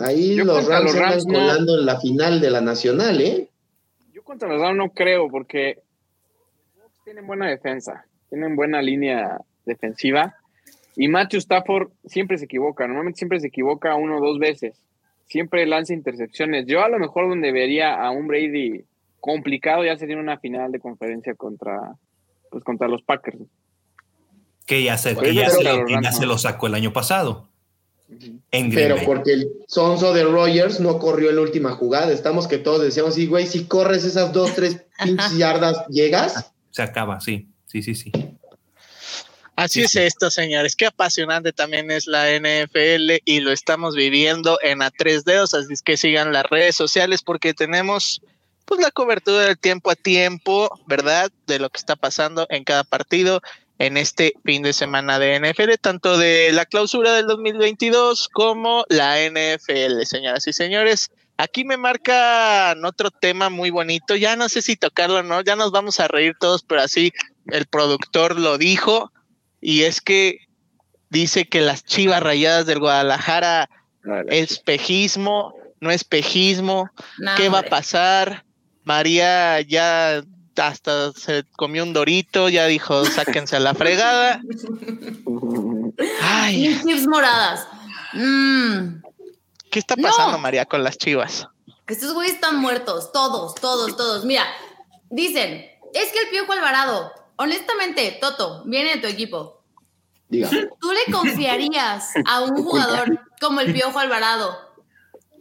[0.01, 3.49] ahí los Rams, están colando en la final de la Nacional, ¿eh?
[4.13, 5.80] Yo contra los no creo, porque
[7.03, 10.38] tienen buena defensa, tienen buena línea defensiva.
[10.95, 14.75] Y Matthew Stafford siempre se equivoca, normalmente siempre se equivoca uno o dos veces.
[15.25, 16.65] Siempre lanza intercepciones.
[16.67, 18.83] Yo a lo mejor donde vería a un Brady
[19.19, 21.95] complicado ya sería una final de conferencia contra,
[22.51, 23.39] pues, contra los Packers.
[24.65, 27.47] Que ya se, que ya se, lo sacó el año pasado.
[28.51, 32.11] Pero porque el sonso de Rogers no corrió en la última jugada.
[32.11, 36.53] Estamos que todos decíamos, sí, güey, si corres esas dos, tres pinches yardas, ¿llegas?
[36.71, 37.47] Se acaba, sí.
[37.65, 38.11] Sí, sí, sí.
[39.55, 40.75] Así es esto, señores.
[40.75, 45.53] Qué apasionante también es la NFL y lo estamos viviendo en a tres dedos.
[45.53, 48.21] Así es que sigan las redes sociales porque tenemos
[48.65, 51.31] pues la cobertura del tiempo a tiempo, ¿verdad?
[51.45, 53.41] De lo que está pasando en cada partido
[53.79, 59.17] en este fin de semana de NFL, tanto de la clausura del 2022 como la
[59.19, 61.11] NFL, señoras y señores.
[61.37, 65.55] Aquí me marcan otro tema muy bonito, ya no sé si tocarlo o no, ya
[65.55, 67.11] nos vamos a reír todos, pero así
[67.47, 69.11] el productor lo dijo,
[69.64, 70.39] y es que
[71.09, 73.70] dice que las chivas rayadas del Guadalajara,
[74.28, 76.89] espejismo, no espejismo,
[77.38, 78.45] ¿qué va a pasar?
[78.84, 80.22] María ya
[80.57, 84.41] hasta se comió un dorito, ya dijo, sáquense a la fregada.
[86.22, 86.80] Ay.
[86.84, 87.66] chips moradas.
[88.14, 89.01] Mm.
[89.72, 91.47] ¿Qué está pasando, María, con las chivas?
[91.88, 94.26] Que estos güeyes están muertos, todos, todos, todos.
[94.26, 94.45] Mira,
[95.09, 97.11] dicen, es que el Piojo Alvarado,
[97.43, 99.61] honestamente, Toto, viene de tu equipo.
[100.29, 100.49] Diga.
[100.49, 104.73] ¿Tú le confiarías a un jugador como el Piojo Alvarado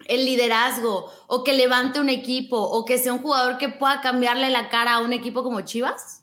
[0.07, 4.51] el liderazgo o que levante un equipo o que sea un jugador que pueda cambiarle
[4.51, 6.22] la cara a un equipo como Chivas?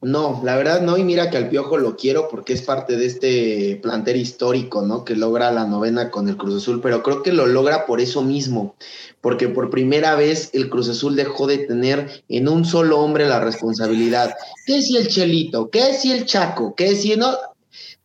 [0.00, 3.06] No, la verdad no, y mira que al Piojo lo quiero porque es parte de
[3.06, 5.04] este plantel histórico, ¿no?
[5.04, 8.22] Que logra la novena con el Cruz Azul, pero creo que lo logra por eso
[8.22, 8.76] mismo,
[9.20, 13.40] porque por primera vez el Cruz Azul dejó de tener en un solo hombre la
[13.40, 14.36] responsabilidad.
[14.66, 15.68] ¿Qué si el Chelito?
[15.68, 16.76] ¿Qué si el Chaco?
[16.76, 17.36] ¿Qué si no?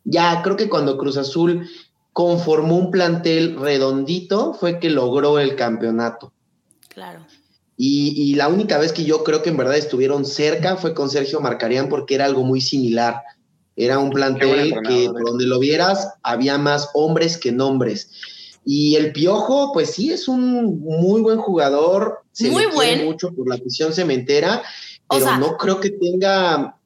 [0.02, 1.68] Ya, creo que cuando Cruz Azul
[2.12, 6.32] conformó un plantel redondito, fue que logró el campeonato.
[6.88, 7.23] Claro.
[7.76, 11.40] Y, la única vez que yo creo que en verdad estuvieron cerca fue con Sergio
[11.40, 13.22] Marcarían porque era algo muy similar.
[13.76, 18.10] Era un plantel que por donde lo vieras había más hombres que nombres.
[18.64, 22.22] Y el Piojo, pues sí, es un muy buen jugador.
[22.32, 23.04] Se muy buen.
[23.04, 24.62] mucho por la afición cementera,
[25.10, 26.76] pero no creo que tenga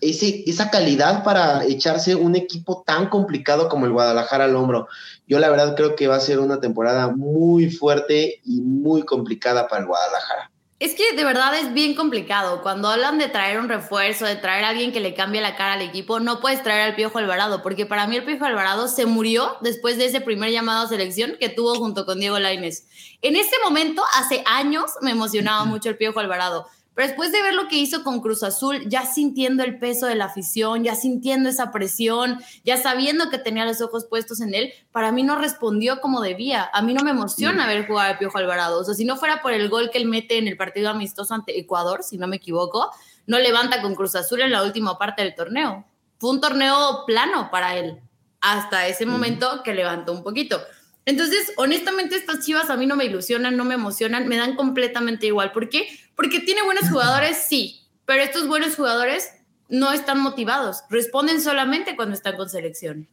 [0.00, 4.88] ese, esa calidad para echarse un equipo tan complicado como el Guadalajara al hombro.
[5.26, 9.68] Yo la verdad creo que va a ser una temporada muy fuerte y muy complicada
[9.68, 10.50] para el Guadalajara.
[10.80, 12.60] Es que de verdad es bien complicado.
[12.60, 15.74] Cuando hablan de traer un refuerzo, de traer a alguien que le cambie la cara
[15.74, 19.06] al equipo, no puedes traer al Piojo Alvarado, porque para mí el Piojo Alvarado se
[19.06, 22.86] murió después de ese primer llamado a selección que tuvo junto con Diego Lainez.
[23.22, 26.66] En ese momento, hace años, me emocionaba mucho el Piojo Alvarado.
[26.94, 30.14] Pero después de ver lo que hizo con Cruz Azul, ya sintiendo el peso de
[30.14, 34.72] la afición, ya sintiendo esa presión, ya sabiendo que tenía los ojos puestos en él,
[34.92, 36.70] para mí no respondió como debía.
[36.72, 38.80] A mí no me emociona ver jugar al Piojo Alvarado.
[38.80, 41.34] O sea, si no fuera por el gol que él mete en el partido amistoso
[41.34, 42.90] ante Ecuador, si no me equivoco,
[43.26, 45.84] no levanta con Cruz Azul en la última parte del torneo.
[46.18, 48.00] Fue un torneo plano para él,
[48.40, 50.60] hasta ese momento que levantó un poquito.
[51.06, 55.26] Entonces, honestamente, estas chivas a mí no me ilusionan, no me emocionan, me dan completamente
[55.26, 55.52] igual.
[55.52, 55.88] ¿Por qué?
[56.16, 59.30] Porque tiene buenos jugadores, sí, pero estos buenos jugadores
[59.68, 63.08] no están motivados, responden solamente cuando están con selección.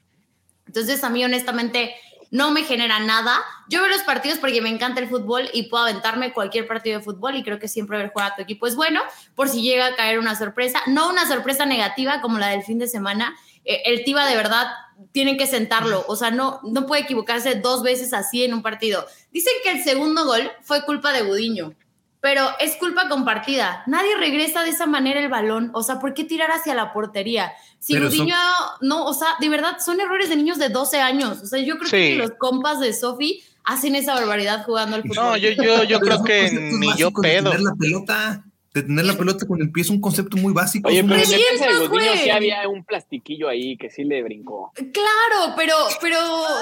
[0.67, 1.95] Entonces, a mí, honestamente,
[2.31, 3.41] no me genera nada.
[3.67, 7.03] Yo veo los partidos porque me encanta el fútbol y puedo aventarme cualquier partido de
[7.03, 9.01] fútbol y creo que siempre ver jugar a tu equipo es bueno
[9.35, 12.79] por si llega a caer una sorpresa, no una sorpresa negativa como la del fin
[12.79, 13.35] de semana.
[13.65, 14.67] Eh, el Tiva de verdad
[15.11, 19.05] tienen que sentarlo, o sea, no, no puede equivocarse dos veces así en un partido.
[19.31, 21.73] Dicen que el segundo gol fue culpa de Gudiño,
[22.19, 23.83] pero es culpa compartida.
[23.87, 27.51] Nadie regresa de esa manera el balón, o sea, ¿por qué tirar hacia la portería?
[27.79, 28.35] Si Gudiño,
[28.81, 31.77] no, o sea, de verdad, son errores de niños de 12 años, o sea, yo
[31.77, 35.15] creo que los compas de Sofi hacen esa barbaridad jugando al fútbol.
[35.15, 37.53] No, yo, yo, yo creo que ni yo pedo.
[37.53, 38.43] La pelota
[38.73, 40.87] de tener la pelota con el pie es un concepto muy básico.
[40.87, 44.71] Oye, pero en el de sí había un plastiquillo ahí que sí le brincó.
[44.75, 46.17] Claro, pero, pero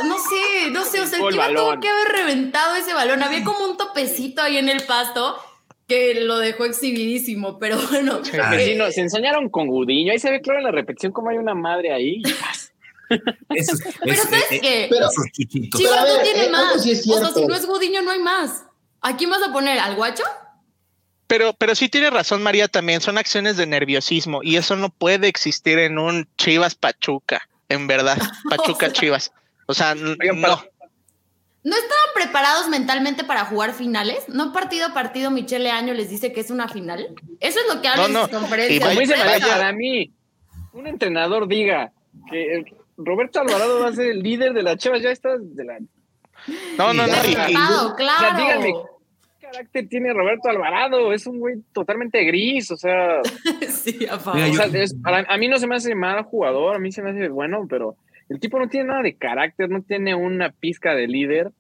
[0.06, 3.22] no sé, no sé, o sea, el tuvo que haber reventado ese balón.
[3.22, 5.36] Había como un topecito ahí en el pasto
[5.88, 8.22] que lo dejó exhibidísimo, pero bueno.
[8.24, 11.38] Sí, no, se enseñaron con Gudiño, ahí se ve claro en la repetición cómo hay
[11.38, 12.24] una madre ahí.
[13.50, 14.88] Eso es, pero ¿sabes qué?
[14.90, 15.08] Pero,
[15.76, 16.76] Chivas no tiene eh, más.
[16.76, 18.66] o sea, si no es Gudiño, no hay más.
[19.02, 19.80] ¿A quién vas a poner?
[19.80, 20.24] ¿Al guacho?
[21.30, 25.28] Pero, pero sí tiene razón María también, son acciones de nerviosismo y eso no puede
[25.28, 28.18] existir en un Chivas Pachuca, en verdad,
[28.50, 29.32] Pachuca Chivas.
[29.68, 30.16] O sea, no.
[30.16, 30.64] No,
[31.62, 34.28] ¿No estaban preparados mentalmente para jugar finales?
[34.28, 37.14] ¿No partido a partido Michele Año les dice que es una final?
[37.40, 39.48] Eso es lo que hablan en sus conferencias.
[39.48, 40.12] para mí,
[40.74, 41.92] un entrenador diga
[42.32, 42.66] que
[42.98, 45.78] Roberto Alvarado va a ser el líder de la Chivas, ya está de la...
[46.76, 47.96] No, no, no.
[47.96, 48.38] claro.
[48.38, 48.99] díganme, ¿qué
[49.52, 51.14] carácter tiene Roberto Alvarado?
[51.14, 53.22] Es un güey totalmente gris, o sea...
[53.70, 54.42] sí, a favor.
[55.28, 57.98] a mí no se me hace mal jugador, a mí se me hace bueno, pero
[58.30, 61.52] el tipo no tiene nada de carácter, no tiene una pizca de líder.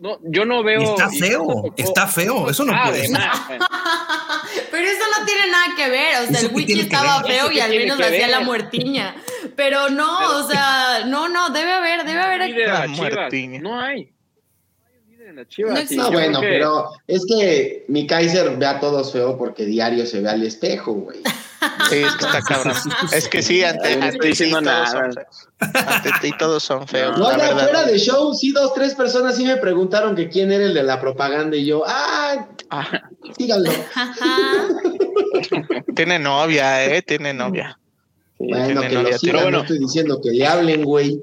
[0.00, 0.80] No, yo no veo.
[0.80, 3.16] Está feo, está feo, eso no puede ser.
[4.70, 7.70] Pero eso no tiene nada que ver, o sea, el wiki estaba feo y al
[7.70, 9.14] menos hacía la muertiña.
[9.54, 12.66] Pero no, o sea, no, no, debe haber, debe haber.
[12.66, 13.60] La muertiña.
[13.60, 14.13] No hay.
[15.96, 20.28] No, bueno, pero es que mi Kaiser ve a todos feo porque diario se ve
[20.28, 21.20] al espejo, güey.
[21.88, 22.74] Sí, es que está cabrón.
[23.12, 25.48] Es que sí, ante, ante, ti todos son feos.
[25.86, 27.18] ante ti todos son feos.
[27.18, 30.64] No, ya fuera de show, sí, dos, tres personas sí me preguntaron que quién era
[30.64, 33.02] el de la propaganda y yo, ah, ah.
[33.36, 33.70] síganlo.
[35.96, 37.78] Tiene novia, eh, tiene novia.
[38.38, 41.22] bueno, que lo sigan, no estoy diciendo que le hablen, güey.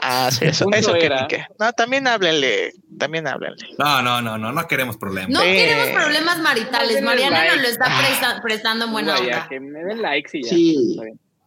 [0.00, 3.66] Ah, sí, eso, eso que, que, No, también háblenle, también háblenle.
[3.78, 5.30] No, no, no, no, no queremos problemas.
[5.30, 7.02] No queremos problemas maritales.
[7.02, 8.40] Mariana nos lo está ah.
[8.42, 9.46] prestando buena no, onda.
[9.48, 10.48] que me den likes y ya.
[10.48, 11.00] Sí.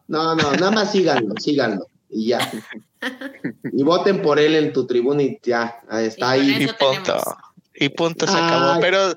[0.08, 1.88] No, no, nada más síganlo, síganlo.
[2.10, 2.52] Y ya.
[3.72, 6.64] y voten por él en tu tribuna y ya, está ahí.
[6.64, 7.18] Y punto.
[7.74, 8.82] Y punto, se acabó.
[8.82, 9.16] Pero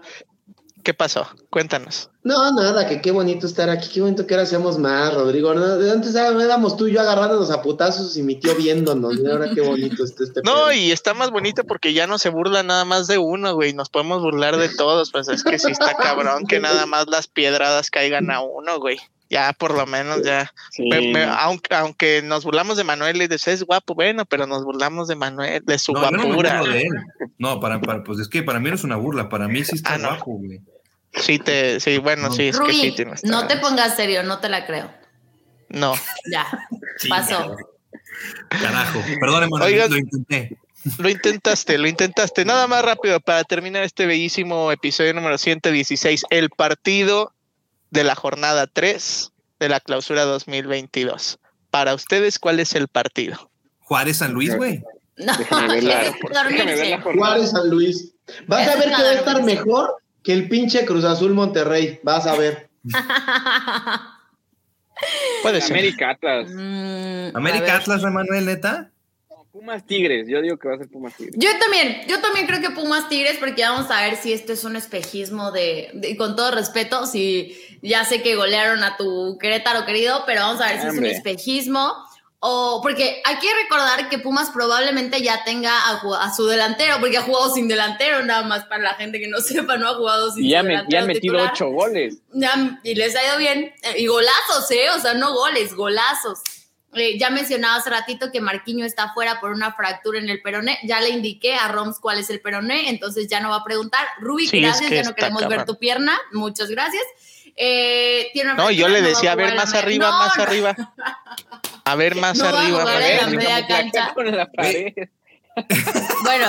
[0.84, 1.26] ¿Qué pasó?
[1.48, 2.10] Cuéntanos.
[2.24, 5.50] No, nada, que qué bonito estar aquí, qué bonito que ahora seamos más, Rodrigo.
[5.50, 9.18] Antes éramos tú y yo agarrándonos a putazos y mi tío viéndonos.
[9.18, 10.42] Y ahora qué bonito está este.
[10.44, 13.72] No, y está más bonito porque ya no se burla nada más de uno, güey.
[13.72, 17.28] Nos podemos burlar de todos, pues es que sí está cabrón que nada más las
[17.28, 18.98] piedradas caigan a uno, güey.
[19.30, 20.52] Ya por lo menos ya.
[21.38, 25.16] aunque, aunque nos burlamos de Manuel y dices es guapo, bueno, pero nos burlamos de
[25.16, 26.62] Manuel, de su guapura.
[27.38, 29.76] No, para, para, pues es que para mí no es una burla, para mí sí
[29.76, 30.60] está ah, güey.
[31.20, 33.24] Sí, te, sí, bueno, sí, es que sí tienes.
[33.24, 34.92] No te pongas serio, no te la creo.
[35.68, 35.94] No.
[36.30, 36.46] Ya,
[37.08, 37.56] pasó.
[38.48, 40.58] Carajo, perdóneme, lo intenté.
[40.98, 42.44] Lo intentaste, lo intentaste.
[42.44, 47.32] Nada más rápido para terminar este bellísimo episodio número 116, el partido
[47.90, 51.38] de la jornada 3 de la clausura 2022.
[51.70, 53.50] Para ustedes, ¿cuál es el partido?
[53.80, 54.82] Juárez San Luis, güey.
[55.16, 55.32] No,
[57.14, 58.12] Juárez San Luis.
[58.46, 62.00] Vas a ver que va a estar mejor que el pinche Cruz Azul Monterrey.
[62.02, 62.68] Vas a ver.
[65.42, 65.72] Puede ser.
[65.72, 66.50] América Atlas.
[66.50, 68.90] Mm, América Atlas, Manuel, neta.
[69.52, 71.36] Pumas Tigres, yo digo que va a ser Pumas Tigres.
[71.38, 74.64] Yo también, yo también creo que Pumas Tigres, porque vamos a ver si esto es
[74.64, 80.24] un espejismo de, con todo respeto, si ya sé que golearon a tu Querétaro querido,
[80.26, 82.03] pero vamos a ver si es un espejismo
[82.46, 87.22] o porque hay que recordar que Pumas probablemente ya tenga a, su delantero, porque ha
[87.22, 90.44] jugado sin delantero, nada más para la gente que no sepa, no ha jugado sin
[90.44, 90.90] y ya delantero.
[90.90, 92.18] ya han metido ocho goles.
[92.82, 93.72] y les ha ido bien.
[93.82, 94.90] Eh, y golazos, ¿eh?
[94.94, 96.40] O sea, no goles, golazos.
[96.92, 100.78] Eh, ya mencionaba hace ratito que Marquiño está fuera por una fractura en el peroné.
[100.82, 104.06] Ya le indiqué a Roms cuál es el peroné, entonces ya no va a preguntar.
[104.20, 106.20] Rubik, gracias, ya no queremos ver tu pierna.
[106.32, 107.04] Muchas gracias.
[107.56, 110.76] Eh, no, yo le decía, a ver, más arriba, más arriba.
[111.84, 112.82] A ver, más arriba.
[112.82, 112.84] A
[116.22, 116.46] bueno.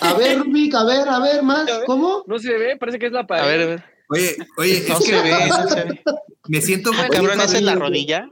[0.00, 1.68] A, ver, Rubik, a ver, a ver, más.
[1.86, 2.22] ¿Cómo?
[2.26, 3.42] No se ve, parece que es la pared.
[3.42, 3.84] A ver, a ver.
[4.10, 6.02] Oye, oye, no se ve, no se ve.
[6.48, 6.90] Me siento.
[7.10, 8.28] Cabrón, ¿es en la rodilla?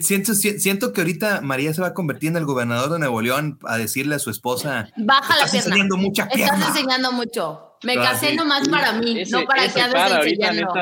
[0.00, 3.58] Siento, siento, que ahorita María se va a convertir en el gobernador de Nuevo León
[3.64, 5.44] a decirle a su esposa: Baja la pierna.
[5.44, 6.54] Estás enseñando mucha pierna.
[6.54, 7.76] Estás enseñando mucho.
[7.82, 10.72] Me casé nomás para mí, no para que andes enseñando.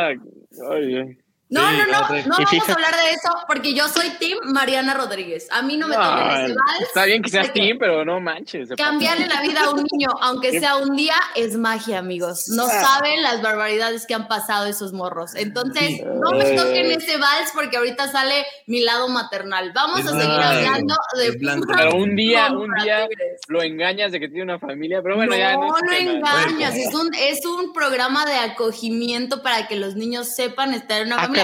[0.71, 1.19] Ay,
[1.51, 5.47] no, no, no, no vamos a hablar de eso porque yo soy Team Mariana Rodríguez.
[5.51, 6.81] A mí no me toquen ese vals.
[6.81, 8.71] Está bien que seas Team, pero no manches.
[8.77, 12.49] Cambiarle la vida a un niño, aunque sea un día, es magia, amigos.
[12.49, 12.71] No ah.
[12.71, 15.35] saben las barbaridades que han pasado esos morros.
[15.35, 19.71] Entonces, no me toquen ese vals porque ahorita sale mi lado maternal.
[19.75, 21.39] Vamos a seguir hablando de.
[21.77, 23.07] Pero un día, un día
[23.49, 25.55] lo engañas de que tiene una familia, pero bueno, ya.
[25.55, 26.75] No, lo engañas.
[26.75, 31.19] Es un, es un programa de acogimiento para que los niños sepan estar en una
[31.19, 31.44] familia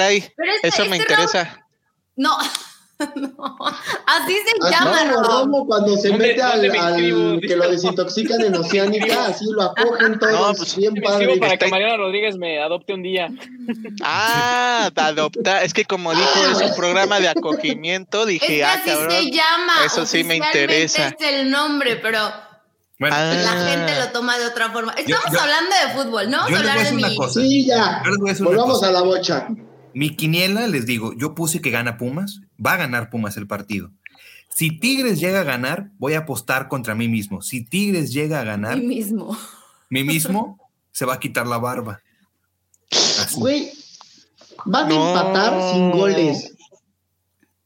[0.63, 1.67] eso me interesa.
[2.17, 2.37] No,
[3.17, 3.57] no,
[4.07, 5.05] así se ah, llama.
[5.05, 6.61] No, no, cuando se mete al,
[7.41, 11.39] que lo desintoxican en Oceánica, así lo acogen todos no, pues, bien padre.
[11.39, 13.31] para que Mariana Rodríguez me adopte un día.
[14.03, 19.31] Ah, adopta, es que como dijo, es un programa de acogimiento, dije, ah, así se
[19.31, 19.85] llama.
[19.85, 21.09] Eso sí me interesa.
[21.09, 22.19] es el nombre, pero
[22.99, 23.67] bueno, la ah.
[23.71, 24.93] gente lo toma de otra forma.
[24.93, 26.39] Estamos hablando de fútbol, ¿no?
[26.39, 27.17] Vamos a hablar de mi...
[27.33, 28.03] Sí, ya.
[28.41, 29.49] Volvamos a la bocha.
[29.95, 33.91] Mi quiniela, les digo, yo puse que gana Pumas, va a ganar Pumas el partido.
[34.49, 37.43] Si Tigres llega a ganar, voy a apostar contra mí mismo.
[37.43, 38.79] Si Tigres llega a ganar.
[38.79, 39.37] Mí mismo.
[39.89, 40.59] Mí mismo
[40.93, 42.01] se va a quitar la barba.
[43.37, 43.73] Güey,
[44.65, 46.57] van a empatar sin goles.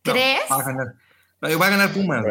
[0.02, 0.42] ¿Crees?
[0.50, 0.94] va a ganar.
[1.42, 2.24] Va a ganar Pumas.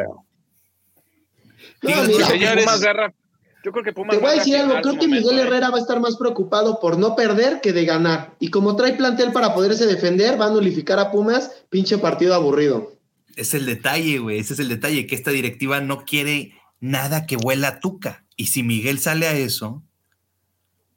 [3.64, 5.41] Yo creo que Pumas Te voy a decir algo, creo que Miguel ¿eh?
[5.43, 8.36] Herrera va a estar más preocupado por no perder que de ganar.
[8.39, 12.91] Y como trae plantel para poderse defender, va a nulificar a Pumas, pinche partido aburrido.
[13.38, 17.38] Es el detalle, güey, ese es el detalle, que esta directiva no quiere nada que
[17.38, 18.26] huela a tuca.
[18.36, 19.82] Y si Miguel sale a eso,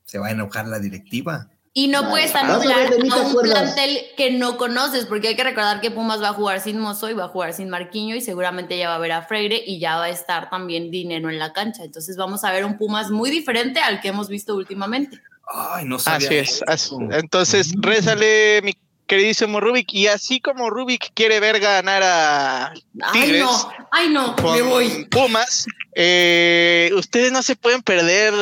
[0.05, 1.51] se va a enojar la directiva.
[1.79, 5.91] Y no puedes anular a, un plantel que no conoces, porque hay que recordar que
[5.91, 8.89] Pumas va a jugar sin Mozo y va a jugar sin Marquiño y seguramente ya
[8.89, 11.85] va a ver a Freire y ya va a estar también dinero en la cancha.
[11.85, 15.20] Entonces vamos a ver un Pumas muy diferente al que hemos visto últimamente.
[15.47, 16.64] Ay, no sabía Así es.
[16.66, 16.97] Así.
[17.11, 18.72] Entonces, rézale mi
[19.07, 19.93] queridísimo Rubik.
[19.93, 22.75] Y así como Rubik quiere ver ganar a
[23.13, 23.43] Tigres,
[23.91, 25.05] ay no, ay no, me voy.
[25.11, 28.35] Pumas, eh, ustedes no se pueden perder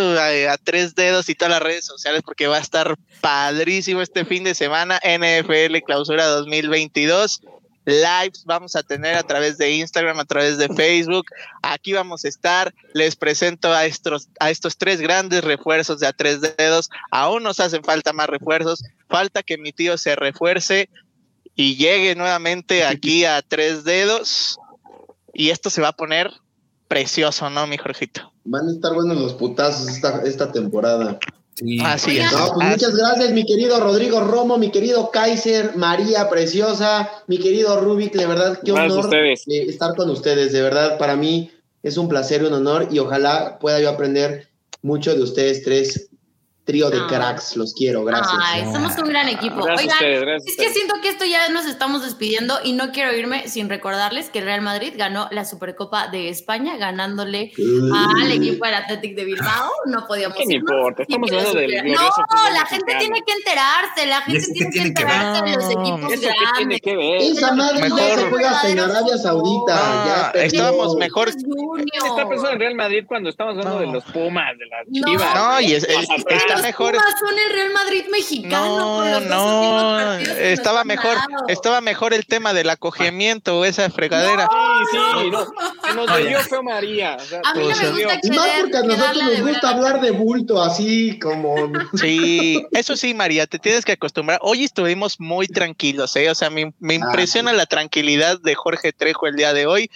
[0.48, 4.44] a, tres dedos y todas las redes sociales porque va a estar padrísimo este fin
[4.44, 7.42] de semana NFL Clausura 2022
[7.84, 11.26] lives vamos a tener a través de Instagram, a través de Facebook.
[11.62, 12.74] Aquí vamos a estar.
[12.92, 16.90] Les presento a estos, a estos tres grandes refuerzos de a tres dedos.
[17.10, 18.82] Aún nos hacen falta más refuerzos.
[19.08, 20.88] Falta que mi tío se refuerce
[21.54, 24.58] y llegue nuevamente aquí a tres dedos.
[25.32, 26.32] Y esto se va a poner
[26.88, 28.32] precioso, ¿no, mi Jorgito?
[28.44, 31.18] Van a estar buenos los putazos esta, esta temporada.
[31.84, 32.30] Así es.
[32.32, 38.12] Pues muchas gracias, mi querido Rodrigo Romo, mi querido Kaiser, María Preciosa, mi querido Rubik,
[38.14, 39.08] de verdad, qué honor
[39.46, 41.50] estar con ustedes, de verdad, para mí
[41.82, 44.48] es un placer y un honor y ojalá pueda yo aprender
[44.82, 46.10] mucho de ustedes tres
[46.64, 48.38] trío de cracks, los quiero, gracias.
[48.42, 49.60] Ay, somos un gran equipo.
[49.60, 53.68] Oigan, es que siento que esto ya nos estamos despidiendo y no quiero irme sin
[53.68, 57.52] recordarles que el Real Madrid ganó la Supercopa de España ganándole
[57.92, 59.70] al equipo del Athletic de Bilbao.
[59.86, 61.02] No podíamos ¿Qué importa?
[61.02, 65.56] Estamos hablando del No, la gente tiene que enterarse, la gente tiene que, enterarse de
[65.56, 66.56] los equipos ¿Eso grandes.
[66.56, 67.22] tiene que ver?
[67.22, 67.98] Esa madre mejor.
[68.00, 70.32] ya se juega en Arabia Saudita.
[70.34, 71.30] ya estábamos mejor.
[71.30, 75.34] ¿Quién está pensando en Real Madrid cuando estamos hablando de los Pumas, de las Chivas?
[75.34, 76.94] No, y es, está mejor.
[76.94, 79.20] son el Real Madrid mexicano.
[79.20, 81.16] No, no, estaba mejor,
[81.48, 84.48] estaba mejor el tema del acogimiento o esa fregadera.
[84.90, 85.46] sí, sí, no,
[85.84, 87.16] se nos dio feo María.
[87.44, 90.62] a mí no me gusta Y más porque a nosotros nos gusta hablar de bulto,
[90.62, 91.54] así como.
[91.94, 94.38] Sí, eso sí, María, te tienes que acostumbrar.
[94.42, 96.30] Hoy estuvimos muy tranquilos, ¿eh?
[96.30, 99.90] O sea, me, me ah, impresiona la tranquilidad de Jorge Trejo el día de hoy.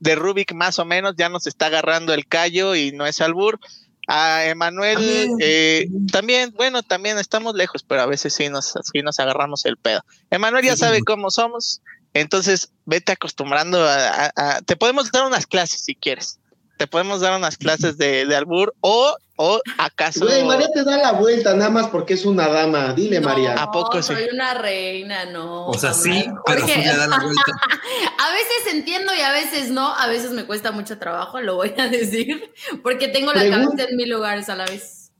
[0.00, 3.58] De Rubik, más o menos, ya nos está agarrando el callo y no es albur.
[4.06, 4.98] A Emanuel
[5.40, 9.76] eh, también, bueno, también estamos lejos, pero a veces sí nos, sí nos agarramos el
[9.76, 10.04] pedo.
[10.30, 11.80] Emanuel ya sabe cómo somos,
[12.12, 16.38] entonces vete acostumbrando a, Te podemos dar unas clases si quieres.
[16.76, 20.26] Te podemos dar unas clases de, de albur o ¿O acaso?
[20.26, 22.92] Güey, María te da la vuelta nada más porque es una dama.
[22.92, 23.54] Dile, María.
[23.54, 24.14] ¿A poco sí?
[24.14, 25.66] Soy una reina, no.
[25.66, 27.42] O sea, sí, pero sí le da la vuelta.
[28.18, 29.92] a veces entiendo y a veces no.
[29.96, 32.52] A veces me cuesta mucho trabajo, lo voy a decir,
[32.84, 35.10] porque tengo la cabeza en mil lugares a la vez.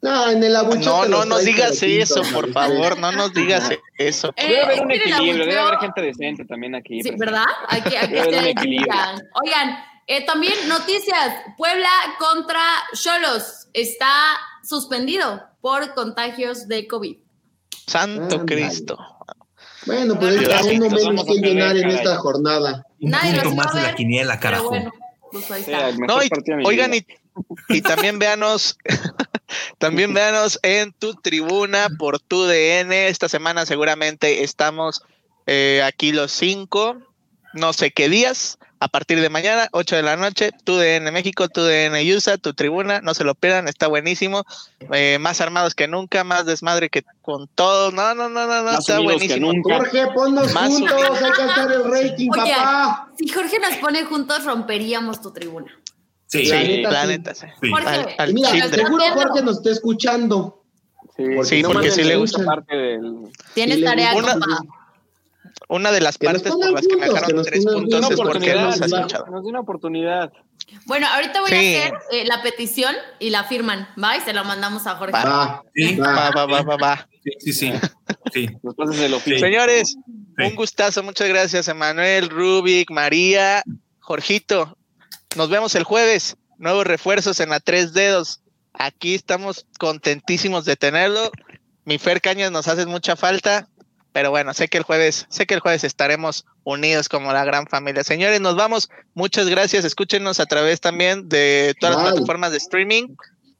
[0.00, 4.32] No, en el No, no nos digas eso, por favor, no nos digas eso.
[4.36, 7.02] Eh, debe haber un equilibrio, debe haber gente decente también aquí.
[7.02, 7.46] Sí, ¿verdad?
[7.66, 8.54] Hay que, hay que
[9.42, 9.78] Oigan,
[10.08, 12.62] eh, también noticias, Puebla contra
[12.94, 17.18] Cholos está suspendido por contagios de COVID.
[17.86, 18.98] Santo Cristo.
[19.86, 22.86] Bueno, pues es uno menos que llenar en esta jornada.
[23.00, 24.70] Un punto más de la quiniela, carajo.
[25.30, 25.90] pues ahí está.
[26.64, 27.06] oigan, y,
[27.68, 28.76] y también véanos,
[29.78, 33.08] también véanos en tu tribuna por tu DN.
[33.08, 35.02] Esta semana seguramente estamos
[35.46, 36.96] eh, aquí los cinco,
[37.58, 41.48] no sé qué días a partir de mañana, 8 de la noche, tu DN México,
[41.48, 44.44] tu DN USA, tu tribuna, no se lo pierdan, está buenísimo.
[44.92, 47.90] Eh, más armados que nunca, más desmadre que con todo.
[47.90, 49.52] No, no, no, no, no está buenísimo.
[49.64, 50.92] Jorge, ponnos juntos,
[51.22, 53.10] hay que hacer el rating, papá.
[53.18, 55.76] Si Jorge nos pone juntos, romperíamos tu tribuna.
[56.26, 57.46] Sí, sí planeta, sí.
[57.70, 60.62] Jorge, mira, seguro Jorge nos está escuchando.
[61.16, 63.32] Sí, porque, si le gusta parte del.
[63.54, 64.36] Tienes tarea, compa
[65.68, 68.92] una de las partes por las que me dejaron tres puntos es porque nos has
[68.92, 69.26] escuchado.
[69.26, 70.32] Nos dio una oportunidad.
[70.86, 74.16] Bueno, ahorita voy a hacer eh, la petición y la firman, ¿va?
[74.16, 75.12] Y se la mandamos a Jorge.
[75.12, 77.08] Va, sí, va, va, va, va.
[77.22, 77.72] Sí, sí,
[78.32, 78.48] sí.
[79.38, 79.96] Señores,
[80.38, 81.02] un gustazo.
[81.02, 83.62] Muchas gracias, Emanuel, Rubik, María,
[84.00, 84.76] Jorgito.
[85.36, 86.36] Nos vemos el jueves.
[86.56, 88.40] Nuevos refuerzos en la tres dedos.
[88.72, 91.30] Aquí estamos contentísimos de tenerlo.
[91.84, 93.68] Mi Fer Cañas nos hace mucha falta
[94.18, 97.68] Pero bueno, sé que el jueves, sé que el jueves estaremos unidos como la gran
[97.68, 98.02] familia.
[98.02, 98.90] Señores, nos vamos.
[99.14, 99.84] Muchas gracias.
[99.84, 103.14] Escúchenos a través también de todas las plataformas de streaming.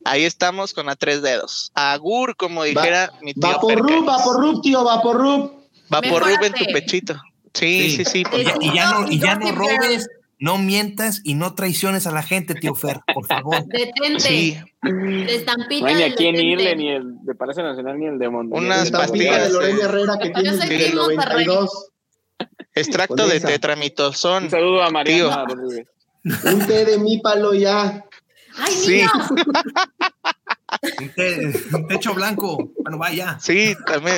[0.05, 1.71] Ahí estamos con a tres dedos.
[1.75, 3.49] Agur, como dijera mi tío.
[3.49, 5.65] Va por rub, va por rub, tío, va por rub.
[5.95, 7.15] Va por rub en tu pechito.
[7.55, 8.25] Sí, sí, sí.
[8.61, 10.09] Y, ya no, y ya no robes,
[10.39, 13.65] no mientas y no traiciones a la gente, tío Fer, por favor.
[13.67, 14.21] Detente.
[14.21, 14.59] Sí.
[14.83, 15.81] De estampita.
[15.81, 18.65] No hay ni a quién irle, ni el de Palacio Nacional, ni el de Monterrey.
[18.65, 21.91] Unas pastillas de Lorena Herrera que tiene el 92.
[22.75, 24.45] Extracto de tetramitosón.
[24.45, 25.45] Un saludo a María.
[26.45, 28.05] Un té de mípalo ya.
[28.59, 29.03] ¡Ay, sí.
[31.73, 32.71] un, techo blanco.
[32.83, 33.39] Bueno, vaya.
[33.41, 34.17] Sí, también.